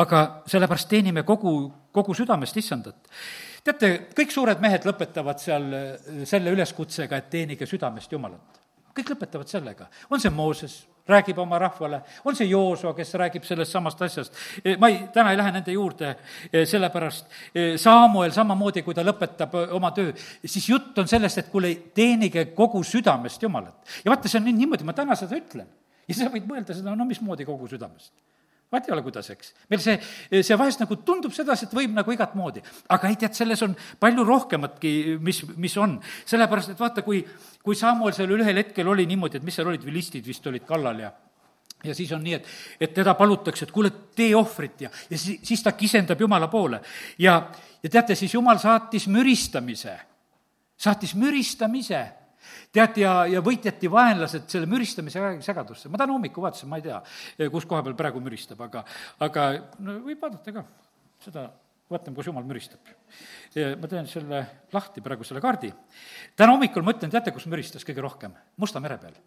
[0.00, 1.54] aga sellepärast teenime kogu,
[1.92, 3.12] kogu südamest issandat
[3.64, 8.64] teate, kõik suured mehed lõpetavad seal eh, selle üleskutsega, et teenige südamest Jumalat.
[8.96, 13.72] kõik lõpetavad sellega, on see Mooses räägib oma rahvale, on see Joosua, kes räägib sellest
[13.72, 14.36] samast asjast.
[14.64, 16.14] E, ma ei, täna ei lähe nende juurde,
[16.50, 20.12] e, sellepärast e, Samuel samamoodi, kui ta lõpetab oma töö,
[20.44, 23.96] siis jutt on sellest, et kuule, teenige kogu südamest Jumalat.
[24.04, 25.68] ja vaata, see on nüüd niimoodi, ma täna seda ütlen.
[26.08, 28.12] ja sa võid mõelda seda, no mismoodi kogu südamest
[28.74, 29.52] vaat ei ole, kuidas, eks.
[29.70, 29.96] meil see,
[30.42, 32.62] see vahest nagu tundub sedasi, et võib nagu igat moodi.
[32.94, 34.94] aga ei, tead, selles on palju rohkematki,
[35.24, 35.98] mis, mis on.
[36.26, 37.22] sellepärast, et vaata, kui,
[37.62, 41.06] kui Samuel seal ühel hetkel oli niimoodi, et mis seal olid, vilistid vist olid kallal
[41.06, 41.12] ja
[41.84, 42.46] ja siis on nii, et,
[42.80, 46.80] et teda palutakse, et kuule, tee ohvrit ja, ja siis, siis ta kisendab Jumala poole.
[47.18, 47.36] ja,
[47.82, 49.98] ja teate, siis Jumal saatis müristamise,
[50.76, 52.00] saatis müristamise
[52.74, 57.00] tead, ja, ja võitjati vaenlased selle müristamise segadusse, ma täna hommikul vaatasin, ma ei tea,
[57.52, 58.84] kus koha peal praegu müristab, aga,
[59.24, 59.46] aga
[59.84, 60.64] no võib vaadata ka
[61.24, 61.46] seda,
[61.90, 62.92] vaatame, kus jumal müristab.
[63.80, 64.42] ma teen selle
[64.72, 65.72] lahti praegu, selle kaardi.
[66.36, 68.34] täna hommikul ma ütlen, teate, kus müristas kõige rohkem?
[68.56, 69.18] Musta mere peal.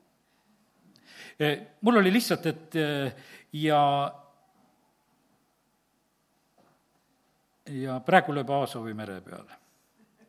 [1.81, 2.81] mul oli lihtsalt, et
[3.53, 3.83] ja
[7.67, 9.47] ja praegu lööb Aasovi mere peal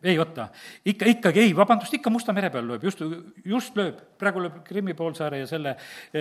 [0.03, 0.49] ei oota,
[0.85, 3.03] ikka, ikkagi ei, vabandust, ikka Musta mere peal lööb, just,
[3.45, 5.75] just lööb, praegu lööb Krimmi poolsaare ja selle,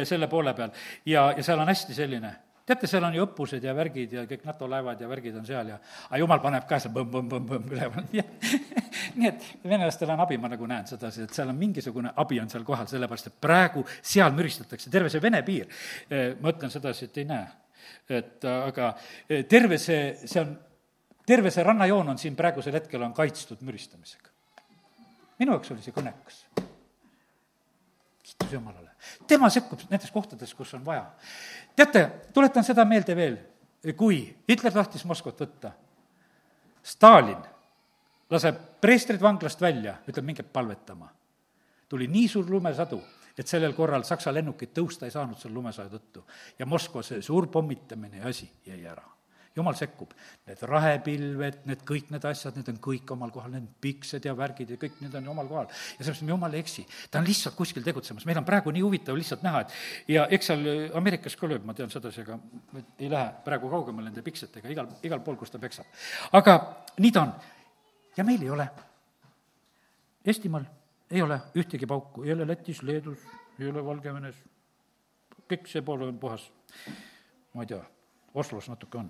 [0.03, 0.73] selle poole peal.
[1.05, 2.34] ja, ja seal on hästi selline,
[2.67, 5.71] teate, seal on ju õppused ja värgid ja kõik NATO laevad ja värgid on seal
[5.71, 5.78] ja
[6.09, 8.09] aga jumal paneb ka seal põmm-põmm-põmm-põmm üleval.
[9.17, 12.49] Nii et venelastel on abi, ma nagu näen sedasi, et seal on mingisugune abi on
[12.51, 15.69] seal kohal, sellepärast et praegu seal müristatakse, terve see Vene piir,
[16.41, 17.47] ma ütlen sedasi, et ei näe.
[18.09, 18.93] et aga
[19.49, 20.55] terve see, see on
[21.28, 24.32] terve see rannajoon on siin praegusel hetkel, on kaitstud müristamisega.
[25.39, 26.39] minu jaoks oli see kõnekas.
[28.23, 28.95] kiitus Jumalale.
[29.28, 31.05] tema sekkub nendes kohtades, kus on vaja.
[31.75, 33.38] teate, tuletan seda meelde veel,
[33.97, 35.71] kui Hitler tahtis Moskvat võtta,
[36.84, 37.43] Stalin
[38.30, 41.11] laseb preestrid vanglast välja, ütleb, minge palvetama.
[41.89, 43.01] tuli nii suur lumesadu,
[43.38, 46.23] et sellel korral Saksa lennukid tõusta ei saanud selle lumesaju tõttu.
[46.59, 49.16] ja Moskva see suur pommitamine ja asi jäi ära
[49.58, 50.14] jumal sekkub.
[50.47, 54.74] Need rahepilved, need kõik need asjad, need on kõik omal kohal, need piksed ja värgid
[54.74, 55.68] ja kõik need on omal kohal.
[55.68, 56.86] ja sellepärast me jumal ei eksi.
[57.12, 60.51] ta on lihtsalt kuskil tegutsemas, meil on praegu nii huvitav lihtsalt näha, et ja eks
[60.51, 60.66] seal
[60.97, 62.39] Ameerikas ka lööb, ma tean sedasi, aga
[62.99, 65.89] ei lähe praegu kaugemale nende piksetega, igal, igal pool, kus ta peksab.
[66.38, 66.58] aga
[66.99, 67.34] nii ta on.
[68.18, 68.70] ja meil ei ole.
[70.28, 70.66] Eestimaal
[71.12, 73.20] ei ole ühtegi pauku, ei ole Lätis, Leedus,
[73.60, 74.41] ei ole Valgevenes,
[75.47, 76.49] kõik see pool on puhas,
[77.53, 77.86] ma ei tea
[78.34, 79.09] Oslos natuke on.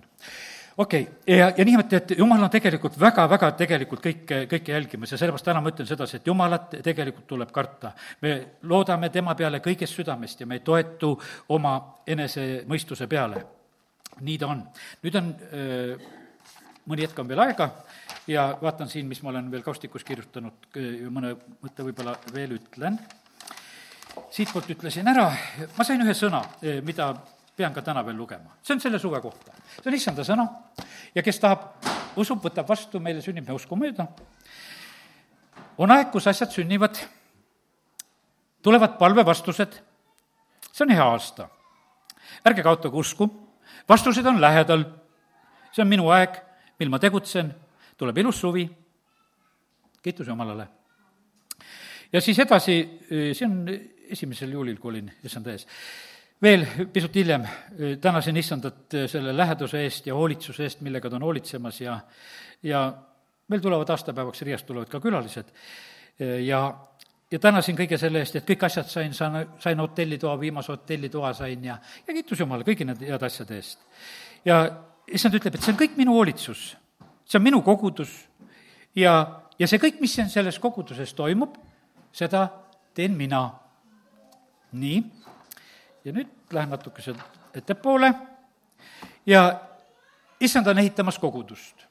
[0.76, 5.18] okei okay., ja, ja niimoodi, et jumal on tegelikult väga-väga tegelikult kõike, kõike jälgimas ja
[5.18, 7.92] sellepärast täna ma ütlen sedasi, et jumalat tegelikult tuleb karta.
[8.22, 11.14] me loodame tema peale kõigest südamest ja me ei toetu
[11.48, 11.74] oma
[12.06, 13.44] enesemõistuse peale.
[14.20, 14.64] nii ta on.
[15.02, 15.34] nüüd on
[16.88, 17.70] mõni hetk on veel aega
[18.28, 20.68] ja vaatan siin, mis ma olen veel kaustikus kirjutanud,
[21.12, 22.98] mõne mõtte võib-olla veel ütlen.
[24.30, 25.30] siitpoolt ütlesin ära,
[25.76, 26.42] ma sain ühe sõna,
[26.84, 27.12] mida
[27.58, 28.54] pean ka täna veel lugema.
[28.62, 29.52] see on selle suve kohta.
[29.82, 30.46] see on issanda sõna
[31.14, 31.64] ja kes tahab,
[32.16, 34.06] usub, võtab vastu, meile sünnib me usku mööda.
[35.78, 37.00] on aeg, kus asjad sünnivad,
[38.62, 39.78] tulevad palvevastused,
[40.70, 41.48] see on hea aasta.
[42.46, 43.28] ärge kaotage usku,
[43.88, 44.84] vastused on lähedal,
[45.72, 46.38] see on minu aeg,
[46.78, 47.50] mil ma tegutsen,
[47.98, 48.68] tuleb ilus suvi,
[50.02, 50.68] kiitus Jumalale.
[52.12, 52.78] ja siis edasi,
[53.08, 53.66] see on
[54.08, 55.66] esimesel juulil, kui olin issanda ees
[56.42, 57.46] veel pisut hiljem
[58.00, 61.98] tänasin issandat selle läheduse eest ja hoolitsuse eest, millega ta on hoolitsemas ja,
[62.62, 62.82] ja
[63.48, 65.50] meil tulevad aastapäevaks Riiast tulevad ka külalised
[66.46, 66.60] ja,
[67.30, 71.64] ja tänasin kõige selle eest, et kõik asjad sain, saan, sain hotellitoa, viimase hotellitoa sain
[71.64, 73.82] ja, ja kiitus Jumala kõigi nende heade asjade eest.
[74.44, 74.62] ja
[75.10, 76.70] issand ütleb, et see on kõik minu hoolitsus,
[77.26, 78.14] see on minu kogudus
[78.96, 81.58] ja, ja see kõik, mis siin selles koguduses toimub,
[82.12, 82.46] seda
[82.94, 83.48] teen mina.
[84.72, 85.02] nii
[86.08, 87.14] ja nüüd lähen natukese
[87.54, 88.12] ettepoole
[89.26, 89.42] ja
[90.40, 91.86] issand on ehitamas kogudust.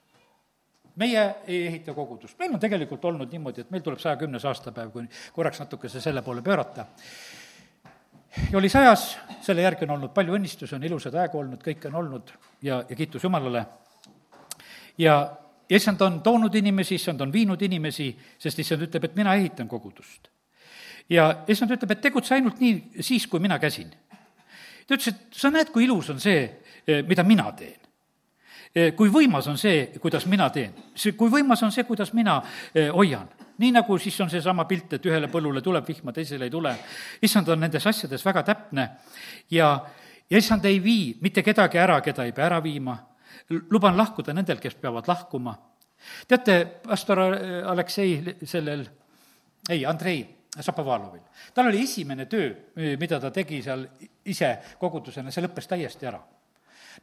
[0.98, 4.90] meie ei ehita kogudust, meil on tegelikult olnud niimoodi, et meil tuleb saja kümnes aastapäev,
[4.92, 5.04] kui
[5.34, 6.86] korraks natukese selle poole pöörata.
[8.52, 12.00] ja oli sajas, selle järgi on olnud palju õnnistusi, on ilusad aegu olnud, kõike on
[12.02, 13.66] olnud ja, ja kiitus Jumalale.
[14.98, 15.38] ja
[15.70, 18.10] issand on toonud inimesi, issand on viinud inimesi,
[18.40, 20.32] sest issand ütleb, et mina ehitan kogudust
[21.10, 23.92] ja issand ütleb, et tegutse ainult nii siis, kui mina käsin.
[24.88, 26.46] Ta ütles, et sa näed, kui ilus on see,
[26.88, 27.76] eh, mida mina teen.
[28.76, 30.74] Eh, kui võimas on see, kuidas mina teen.
[30.96, 32.42] see, kui võimas on see, kuidas mina
[32.74, 33.28] eh, hoian.
[33.58, 36.76] nii nagu siis on seesama pilt, et ühele põllule tuleb vihma, teisele ei tule.
[37.22, 38.90] issand on nendes asjades väga täpne
[39.50, 39.86] ja,
[40.30, 42.98] ja issand ei vii mitte kedagi ära, keda ei pea ära viima.
[43.70, 45.58] luban lahkuda nendel, kes peavad lahkuma.
[46.28, 47.20] teate, pastor
[47.66, 48.88] Aleksei sellel,
[49.70, 51.22] ei, Andrei Šapovalovil.
[51.54, 52.50] tal oli esimene töö,
[52.98, 53.84] mida ta tegi seal
[54.26, 56.22] ise kogudusena, see lõppes täiesti ära.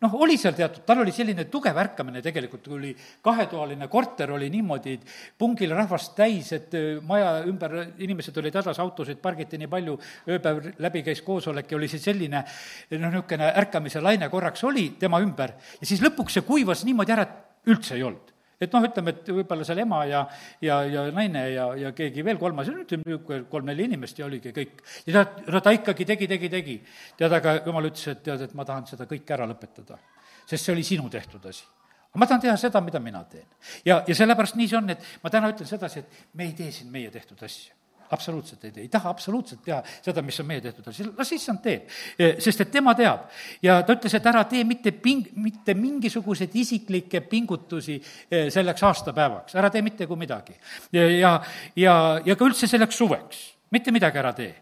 [0.02, 2.90] Noh, oli seal teatud, tal oli selline tugev ärkamine tegelikult, oli
[3.22, 4.96] kahetoaline korter, oli niimoodi
[5.38, 6.74] pungil rahvast täis, et
[7.06, 9.96] maja ümber inimesed olid hädas, autosid pargiti nii palju,
[10.34, 15.22] ööpäev läbi käis koosolek ja oli see selline noh, niisugune ärkamise laine korraks oli tema
[15.22, 15.54] ümber.
[15.78, 19.30] Ja siis lõpuks see kuivas niimoodi ära, et üldse ei olnud et noh, ütleme, et
[19.36, 20.24] võib-olla seal ema ja,
[20.64, 24.82] ja, ja naine ja, ja keegi veel kolmas, ütleme, niisugune kolm-neli inimest ja oligi kõik.
[25.06, 26.80] ja ta, no ta ikkagi tegi, tegi, tegi.
[27.18, 29.98] tead, aga jumal ütles, et tead, et ma tahan seda kõike ära lõpetada.
[30.46, 31.64] sest see oli sinu tehtud asi.
[32.10, 33.46] aga ma tahan teha seda, mida mina teen.
[33.84, 36.72] ja, ja sellepärast nii see on, et ma täna ütlen sedasi, et me ei tee
[36.72, 37.83] siin meie tehtud asju
[38.14, 40.88] absoluutselt ei tee, ei taha absoluutselt teha seda, mis on meie tehtud,
[41.18, 41.88] las issand teeb.
[42.18, 43.28] sest et tema teab
[43.64, 48.00] ja ta ütles, et ära tee mitte ping-, mitte mingisuguseid isiklikke pingutusi
[48.30, 50.56] selleks aastapäevaks, ära tee mitte kui midagi.
[50.92, 51.38] ja,
[51.76, 54.54] ja, ja, ka üldse selleks suveks, mitte midagi ära tee.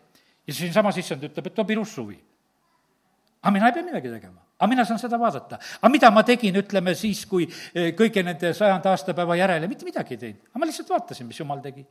[0.46, 2.18] ja siinsamas issand ütleb, et toob ilus suvi.
[3.42, 5.58] aga mina ei pea midagi tegema aga mina saan seda vaadata.
[5.58, 7.48] aga mida ma tegin, ütleme siis, kui
[7.98, 11.62] kõigi nende sajanda aastapäeva järele, mitte midagi ei teinud, aga ma lihtsalt vaatasin, mis jumal
[11.64, 11.82] tegi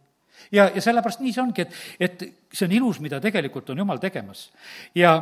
[0.52, 2.24] ja, ja sellepärast nii see ongi, et, et
[2.54, 4.50] see on ilus, mida tegelikult on Jumal tegemas.
[4.96, 5.14] ja,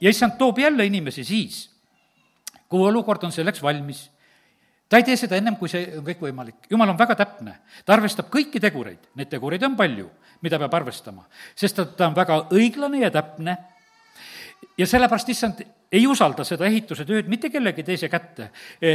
[0.00, 1.68] ja issand toob jälle inimesi siis,
[2.68, 4.10] kui olukord on selleks valmis.
[4.88, 6.66] ta ei tee seda ennem, kui see on kõik võimalik.
[6.70, 10.10] Jumal on väga täpne, ta arvestab kõiki tegureid, neid tegureid on palju,
[10.44, 11.24] mida peab arvestama,
[11.56, 13.56] sest ta, ta on väga õiglane ja täpne
[14.78, 18.50] ja sellepärast issand ei usalda seda ehituse tööd mitte kellegi teise kätte.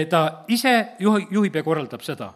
[0.09, 2.33] ta ise juhi, juhib ja korraldab seda.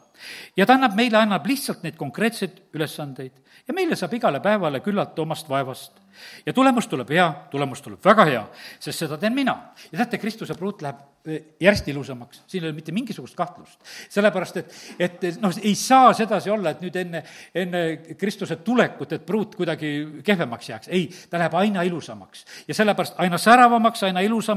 [0.58, 5.20] ja ta annab meile, annab lihtsalt neid konkreetseid ülesandeid ja meile saab igale päevale küllalt
[5.20, 6.00] omast vaevast.
[6.46, 8.42] ja tulemus tuleb hea, tulemus tuleb väga hea,
[8.80, 9.56] sest seda teen mina.
[9.92, 13.80] ja teate, Kristuse pruut läheb eh, järjest ilusamaks, siin ei ole mitte mingisugust kahtlust.
[14.10, 17.24] sellepärast, et, et noh, ei saa sedasi olla, et nüüd enne,
[17.56, 17.84] enne
[18.20, 22.46] Kristuse tulekut, et pruut kuidagi kehvemaks jääks, ei, ta läheb aina ilusamaks.
[22.68, 24.53] ja sellepärast aina säravamaks, aina ilusamaks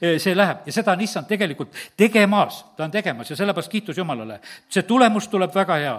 [0.00, 3.98] eh, see läheb ja seda on issand tegelikult tegemas, ta on tegemas ja sellepärast kiitus
[3.98, 4.40] Jumalale.
[4.68, 5.96] see tulemus tuleb väga hea.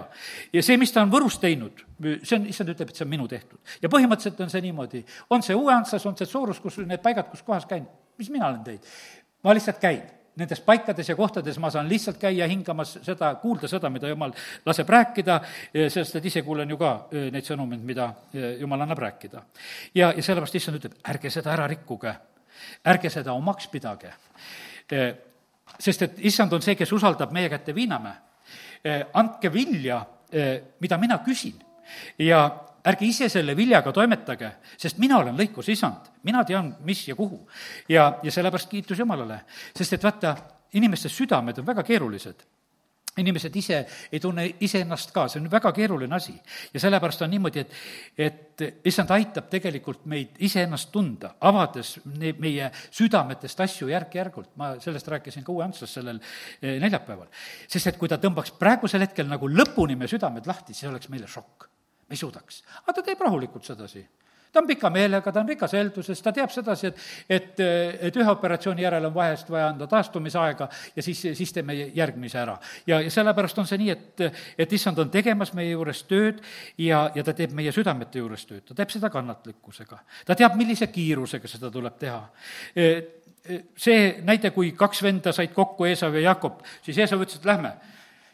[0.52, 1.84] ja see, mis ta on Võrus teinud,
[2.22, 3.58] see on, issand ütleb, et see on minu tehtud.
[3.82, 7.42] ja põhimõtteliselt on see niimoodi, on see Uue-Antslas, on see Soorus, kus need paigad, kus
[7.42, 7.86] kohas käin,
[8.18, 8.96] mis mina olen teinud?
[9.44, 10.02] ma lihtsalt käin
[10.40, 14.32] nendes paikades ja kohtades ma saan lihtsalt käia hingamas seda, kuulda seda, mida jumal
[14.66, 15.40] laseb rääkida,
[15.92, 19.42] sest et ise kuulen ju ka eh, neid sõnumeid, mida eh, jumal annab rääkida.
[19.94, 22.14] ja, ja sellepärast issand ütleb, ärge seda ära rikkuge,
[22.86, 24.12] ärge seda omaks pidage.
[24.90, 25.10] Eh,
[25.78, 28.16] sest et issand on see, kes usaldab meie kätte viinamäe.
[29.12, 29.98] andke vilja,
[30.80, 31.58] mida mina küsin
[32.18, 32.38] ja
[32.84, 37.46] ärge ise selle viljaga toimetage, sest mina olen lõikusisand, mina tean, mis ja kuhu.
[37.88, 39.42] ja, ja sellepärast kiitus Jumalale,
[39.76, 40.34] sest et vaata,
[40.72, 42.44] inimeste südamed on väga keerulised
[43.20, 43.80] inimesed ise
[44.12, 46.34] ei tunne iseennast ka, see on väga keeruline asi.
[46.74, 47.74] ja sellepärast on niimoodi, et,
[48.18, 55.08] et issand aitab tegelikult meid iseennast tunda, avades ne-, meie südametest asju järk-järgult, ma sellest
[55.08, 57.28] rääkisin ka Uue Antslas sellel eh, neljapäeval.
[57.68, 61.28] sest et kui ta tõmbaks praegusel hetkel nagu lõpuni meie südamed lahti, siis oleks meile
[61.30, 61.68] šokk
[62.10, 62.62] ei suudaks.
[62.82, 64.02] aga ta teeb rahulikult sedasi
[64.52, 67.62] ta on pika meelega, ta on rikas helduses, ta teab sedasi, et, et,
[68.08, 72.56] et ühe operatsiooni järel on vahest vaja anda taastumisaega ja siis, siis teeme järgmise ära.
[72.86, 74.24] ja, ja sellepärast on see nii, et,
[74.58, 76.42] et issand on tegemas meie juures tööd
[76.78, 80.02] ja, ja ta teeb meie südamete juures tööd, ta teeb seda kannatlikkusega.
[80.26, 82.20] ta teab, millise kiirusega seda tuleb teha
[82.74, 82.90] e,
[83.44, 87.48] e, see näide, kui kaks venda said kokku, Eesav ja Jakob, siis Eesav ütles, et
[87.48, 87.74] lähme.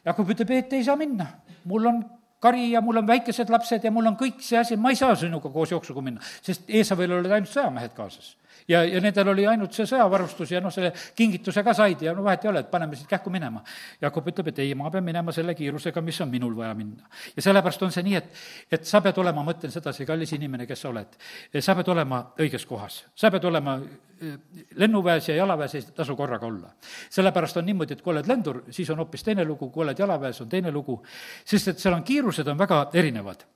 [0.06, 1.26] Jakob ütleb, et ei saa minna,
[1.66, 2.04] mul on
[2.40, 5.14] kari ja mul on väikesed lapsed ja mul on kõik see asi, ma ei saa
[5.16, 8.34] sinuga koos jooksuga minna, sest Eesavil olid ainult sõjamehed kaasas
[8.68, 12.24] ja, ja nendel oli ainult see sõjavarustus ja noh, selle kingituse ka said ja no
[12.26, 13.62] vahet ei ole, et paneme siit kähku minema.
[14.02, 17.08] Jakob ütleb, et ei, ma pean minema selle kiirusega, mis on minul vaja minna.
[17.36, 18.42] ja sellepärast on see nii, et,
[18.78, 21.18] et sa pead olema, ma mõtlen sedasi, kallis inimene, kes sa oled,
[21.60, 24.38] sa pead olema õiges kohas, sa pead olema eh,
[24.80, 26.72] lennuväes ja jalaväes ei tasu korraga olla.
[27.10, 30.40] sellepärast on niimoodi, et kui oled lendur, siis on hoopis teine lugu, kui oled jalaväes,
[30.40, 31.02] on teine lugu,
[31.44, 33.46] sest et seal on kiirused on väga erinevad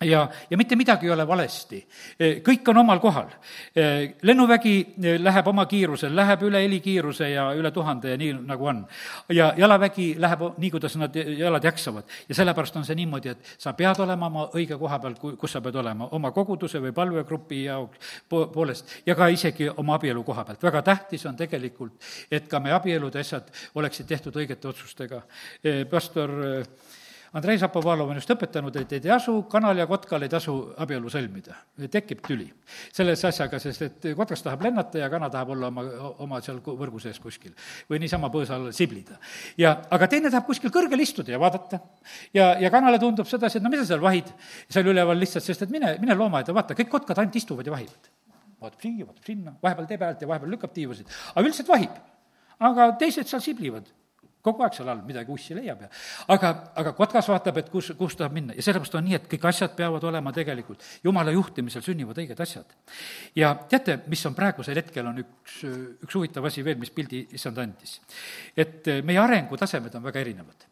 [0.00, 1.78] ja, ja mitte midagi ei ole valesti.
[2.18, 3.28] kõik on omal kohal.
[4.22, 8.84] lennuvägi läheb oma kiirusel, läheb üle helikiiruse ja üle tuhande ja nii, nagu on.
[9.28, 12.04] ja jalavägi läheb nii, kuidas nad jalad jaksavad.
[12.28, 15.60] ja sellepärast on see niimoodi, et sa pead olema oma õige koha peal, kus sa
[15.60, 20.44] pead olema, oma koguduse või palvegrupi jaoks po-, poolest ja ka isegi oma abielu koha
[20.44, 20.62] pealt.
[20.62, 21.94] väga tähtis on tegelikult,
[22.30, 25.22] et ka meie abielude asjad oleksid tehtud õigete otsustega.
[25.90, 26.30] pastor
[27.34, 31.56] Andrei Zapovalov on just õpetanud, et ei tasu, kanal ja kotkal ei tasu abielu sõlmida.
[31.90, 32.46] tekib tüli
[32.94, 35.82] selles asjaga, sest et kotkas tahab lennata ja kana tahab olla oma,
[36.22, 37.50] oma seal võrgu sees kuskil.
[37.90, 39.18] või niisama põõsa all siblida.
[39.58, 41.80] ja, aga teine tahab kuskil kõrgel istuda ja vaadata.
[42.32, 44.30] ja, ja kanale tundub sedasi, et no mida seal vahid
[44.68, 48.10] seal üleval lihtsalt, sest et mine, mine loomaaeda, vaata, kõik kotkad ainult istuvad ja vahivad.
[48.62, 52.00] vaatab siia, vaatab sinna, vahepeal teeb häält ja vahepeal lükkab tiivasid, aga üldiselt vahib.
[52.70, 53.90] aga teised seal siblivad
[54.44, 55.88] kogu aeg seal all midagi ussi leiab ja
[56.34, 59.46] aga, aga kotkas vaatab, et kus, kus tahab minna ja sellepärast on nii, et kõik
[59.48, 62.76] asjad peavad olema tegelikult, jumala juhtimisel sünnivad õiged asjad.
[63.38, 65.62] ja teate, mis on praegusel hetkel, on üks,
[66.04, 67.96] üks huvitav asi veel, mis pildi issand andis.
[68.56, 70.68] et meie arengutasemed on väga erinevad.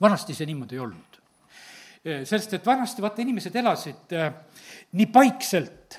[0.00, 1.22] vanasti see niimoodi ei olnud.
[2.26, 4.34] sest et vanasti, vaata, inimesed elasid äh,
[4.98, 5.98] nii paikselt,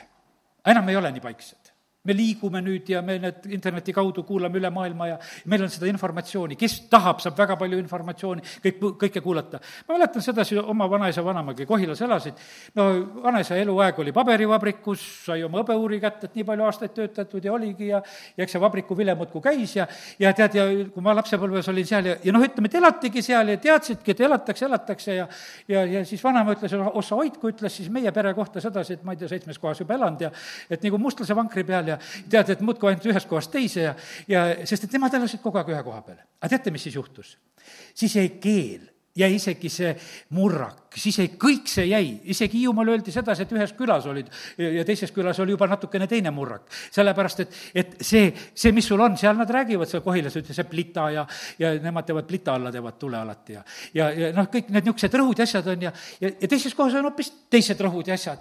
[0.65, 1.60] enam ei ole nii paiksed
[2.03, 5.17] me liigume nüüd ja me need interneti kaudu kuulame üle maailma ja
[5.51, 9.59] meil on seda informatsiooni, kes tahab, saab väga palju informatsiooni, kõik, kõike kuulata.
[9.87, 12.39] ma mäletan sedasi, oma vanaisa, vanaemaga Kohilas elasid,
[12.75, 12.87] no
[13.23, 17.91] vanaisa eluaeg oli paberivabrikus, sai oma hõbeuuri kätte, et nii palju aastaid töötatud ja oligi
[17.91, 18.01] ja
[18.37, 19.85] ja eks see vabriku vile muudkui käis ja
[20.19, 23.53] ja tead, ja kui ma lapsepõlves olin seal ja, ja noh, ütleme, et elatigi seal
[23.53, 25.27] ja teadsidki, et elatakse, elatakse ja
[25.67, 29.13] ja, ja siis vanaema ütles, ossa hoidku, ütles siis meie pere kohta sedasi, et ma
[29.13, 30.33] ei tea, seitsmes kohas juba elanud ja
[30.69, 31.90] et nagu mustlase vankri peal ja
[32.29, 33.95] tead, et muudkui ainult ühest kohast teise ja,
[34.27, 36.23] ja sest et nemad elasid kogu aeg ühe koha peal.
[36.39, 37.37] aga teate, mis siis juhtus?
[37.95, 39.91] siis jäi keel jäi isegi see
[40.37, 44.29] murrak, siis jäi, kõik see jäi, isegi Hiiumaal öeldi sedasi, et ühes külas olid
[44.61, 46.69] ja teises külas oli juba natukene teine murrak.
[46.95, 50.67] sellepärast, et, et see, see, mis sul on, seal nad räägivad seal Kohilas, ütleb see
[50.69, 51.25] plita ja,
[51.59, 53.63] ja nemad teevad plita alla, teevad tule alati ja
[53.93, 56.95] ja, ja noh, kõik need niisugused rõhud ja asjad on ja, ja, ja teises kohas
[56.95, 58.39] on hoopis teised rõhud ja asjad.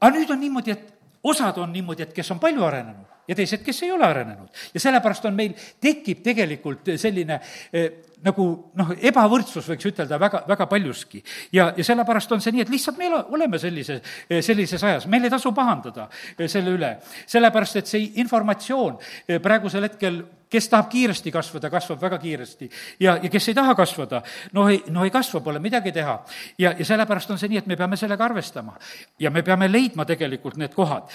[0.00, 3.62] aga nüüd on niimoodi, et osad on niimoodi, et kes on palju arenenud ja teised,
[3.64, 4.48] kes ei ole arenenud.
[4.74, 7.38] ja sellepärast on meil, tekib tegelikult selline
[7.72, 7.90] eh,
[8.26, 8.46] nagu
[8.78, 11.22] noh, ebavõrdsus võiks ütelda väga, väga paljuski.
[11.52, 15.26] ja, ja sellepärast on see nii, et lihtsalt me oleme sellise, eh, sellises ajas, meil
[15.26, 16.94] ei tasu pahandada eh, selle üle.
[17.26, 20.22] sellepärast, et see informatsioon eh, praegusel hetkel
[20.52, 22.70] kes tahab kiiresti kasvada, kasvab väga kiiresti.
[23.00, 24.22] ja, ja kes ei taha kasvada,
[24.52, 26.18] no ei, no ei kasva, pole midagi teha.
[26.58, 28.76] ja, ja sellepärast on see nii, et me peame sellega arvestama.
[29.18, 31.08] ja me peame leidma tegelikult need kohad,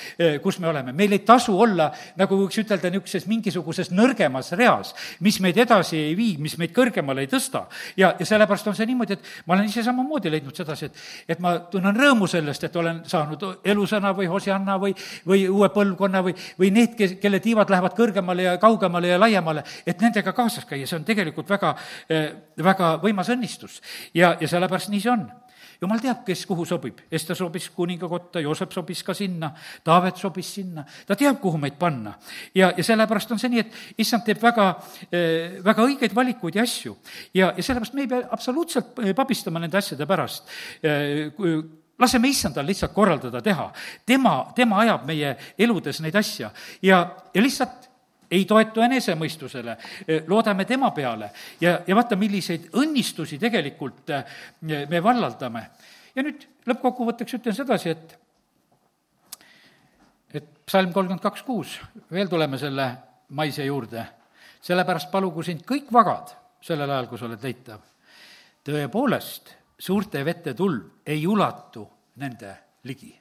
[0.43, 0.93] kus me oleme.
[0.93, 6.15] meil ei tasu olla, nagu võiks ütelda, niisuguses mingisuguses nõrgemas reas, mis meid edasi ei
[6.17, 7.65] vii, mis meid kõrgemale ei tõsta.
[7.97, 11.43] ja, ja sellepärast on see niimoodi, et ma olen ise samamoodi leidnud sedasi, et, et
[11.43, 14.95] ma tunnen rõõmu sellest, et olen saanud elusõna või hosianna või,
[15.27, 19.63] või uue põlvkonna või, või need, kes, kelle tiivad lähevad kõrgemale ja kaugemale ja laiemale,
[19.85, 21.73] et nendega kaasas käia, see on tegelikult väga,
[22.09, 22.31] eh,
[22.63, 23.81] väga võimas õnnistus.
[24.13, 25.27] ja, ja sellepärast nii see on
[25.81, 27.03] jumal teab, kes kuhu sobib.
[27.11, 29.51] Ester sobis kuninga kotta, Joosep sobis ka sinna,
[29.85, 32.15] Taavet sobis sinna, ta teab, kuhu meid panna.
[32.55, 34.69] ja, ja sellepärast on see nii, et issand teeb väga,
[35.11, 36.97] eh, väga õigeid valikuid ja asju.
[37.33, 40.49] ja, ja sellepärast me ei pea absoluutselt eh, pabistama nende asjade pärast
[41.99, 43.71] laseme issandal lihtsalt korraldada, teha.
[44.05, 46.51] tema, tema ajab meie eludes neid asja
[46.81, 47.01] ja,
[47.33, 47.86] ja lihtsalt
[48.31, 49.77] ei toetu enesemõistusele,
[50.27, 51.29] loodame tema peale
[51.61, 55.63] ja, ja vaata, milliseid õnnistusi tegelikult eh, me vallaldame.
[56.15, 58.17] ja nüüd lõppkokkuvõtteks ütlen sedasi, et
[60.35, 61.77] et psalm kolmkümmend kaks kuus,
[62.11, 62.87] veel tuleme selle
[63.39, 64.03] maise juurde,
[64.61, 67.79] sellepärast palugu sind kõik vagad sellel ajal, kui sa oled leitav.
[68.67, 73.15] tõepoolest, suurte vete tulv ei ulatu nende ligi.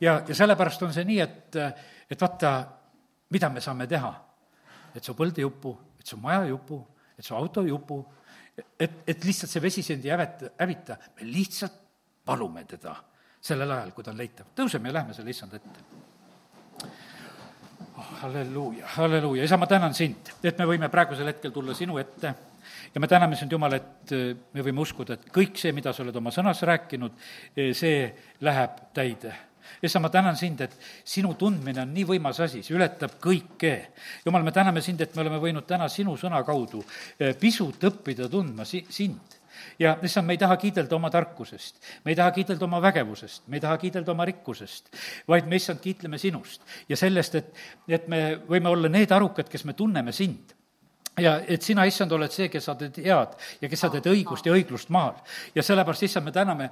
[0.00, 1.56] ja, ja sellepärast on see nii, et,
[2.10, 2.66] et vaata,
[3.30, 4.12] mida me saame teha
[4.94, 6.78] et su põld ei upu, et su maja ei upu,
[7.18, 8.00] et su auto ei upu,
[8.78, 11.80] et, et lihtsalt see vesi sind ei häveta, hävita, me lihtsalt
[12.24, 12.94] palume teda
[13.42, 14.52] sellel ajal, kui ta on leitav.
[14.56, 15.80] tõuseme ja lähme selle issanda ette
[17.96, 18.10] oh,.
[18.22, 22.34] halleluuja, halleluuja, isa, ma tänan sind, et me võime praegusel hetkel tulla sinu ette
[22.94, 26.04] ja me täname sind, Jumal, et eh, me võime uskuda, et kõik see, mida sa
[26.04, 27.16] oled oma sõnas rääkinud,
[27.56, 28.04] eh, see
[28.44, 29.34] läheb täide
[29.82, 33.74] issa, ma tänan sind, et sinu tundmine on nii võimas asi, see ületab kõike.
[34.24, 36.82] jumal, me täname sind, et me oleme võinud täna sinu sõna kaudu
[37.18, 39.40] eh, pisut õppida tundma si-, sind
[39.78, 43.58] ja issand, me ei taha kiidelda oma tarkusest, me ei taha kiidelda oma vägevusest, me
[43.58, 44.90] ei taha kiidelda oma rikkusest,
[45.28, 49.64] vaid me issand kiitleme sinust ja sellest, et, et me võime olla need arukad, kes
[49.68, 50.54] me tunneme sind
[51.20, 54.46] ja et sina, issand, oled see, kes sa teed head ja kes sa teed õigust
[54.48, 55.18] ja õiglust maal.
[55.54, 56.70] ja sellepärast, issand, me täname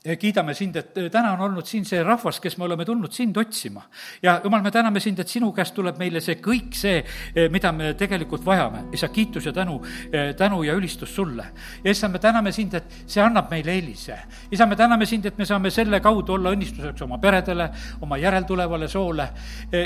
[0.00, 3.36] kiidame sind, et äh, täna on olnud siin see rahvas, kes me oleme tulnud sind
[3.36, 3.82] otsima.
[4.22, 7.72] ja jumal, me täname sind, et sinu käest tuleb meile see kõik see, äh, mida
[7.72, 8.86] me tegelikult vajame.
[8.96, 9.76] isa, kiitus ja tänu,
[10.08, 11.44] äh, tänu ja ülistus sulle.
[11.84, 14.16] ja issand, me täname sind, et see annab meile eelise.
[14.50, 17.68] isa, me täname sind, et me saame selle kaudu olla õnnistuseks oma peredele,
[18.00, 19.28] oma järeltulevale soole.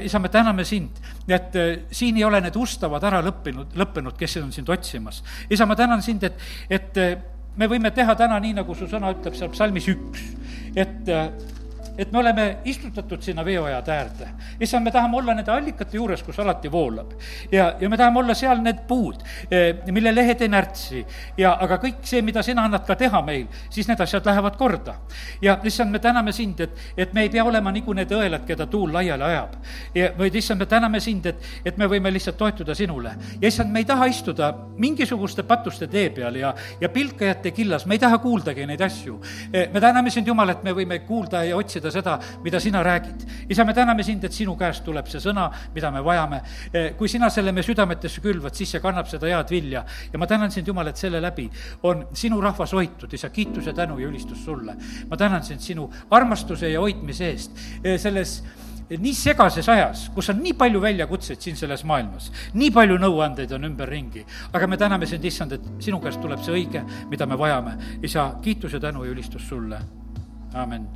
[0.02, 1.58] isa, me täname sind, et
[1.90, 5.24] siin ei ole need ustavad ära lõppenud, lõppenud, kes on sind otsimas.
[5.50, 6.38] isa, ma tänan sind, et,
[6.70, 10.24] et me võime teha täna nii, nagu su sõna ütleb seal psalmis üks,
[10.76, 11.10] et
[11.98, 14.28] et me oleme istutatud sinna veoajade äärde.
[14.60, 17.12] issand, me tahame olla nende allikate juures, kus alati voolab.
[17.52, 21.04] ja, ja me tahame olla seal need puud, eh, mille lehed ei närtsi.
[21.38, 24.94] ja aga kõik see, mida sina annad ka teha meil, siis need asjad lähevad korda.
[25.42, 28.66] ja issand, me täname sind, et, et me ei pea olema nagu need õelad, keda
[28.66, 29.56] tuul laiali ajab.
[29.94, 33.14] ja, vaid issand, me täname sind, et, et me võime lihtsalt toetuda sinule.
[33.40, 37.94] ja issand, me ei taha istuda mingisuguste patuste tee peal ja, ja pilkajate killas, me
[37.94, 39.20] ei taha kuuldagi neid asju.
[39.52, 43.26] Eh, me täname sind, Jumal, et me võime kuulda ja otsida seda, mida sina räägid.
[43.48, 46.40] isa, me täname sind, et sinu käest tuleb see sõna, mida me vajame.
[46.72, 49.84] Eh, kui sina selle me südametesse külvad, siis see kannab seda head vilja.
[50.12, 51.50] ja ma tänan sind, Jumal, et selle läbi
[51.82, 54.76] on sinu rahvas hoitud, isa, kiitus ja tänu ja ülistus sulle.
[55.10, 57.50] ma tänan sind sinu armastuse ja hoidmise eest
[57.84, 58.42] eh, selles
[58.90, 63.70] nii segases ajas, kus on nii palju väljakutseid siin selles maailmas, nii palju nõuandeid on
[63.70, 67.78] ümberringi, aga me täname sind, issand, et sinu käest tuleb see õige, mida me vajame.
[68.02, 69.80] isa, kiitus ja tänu ja ülistus sulle.
[70.54, 70.86] amin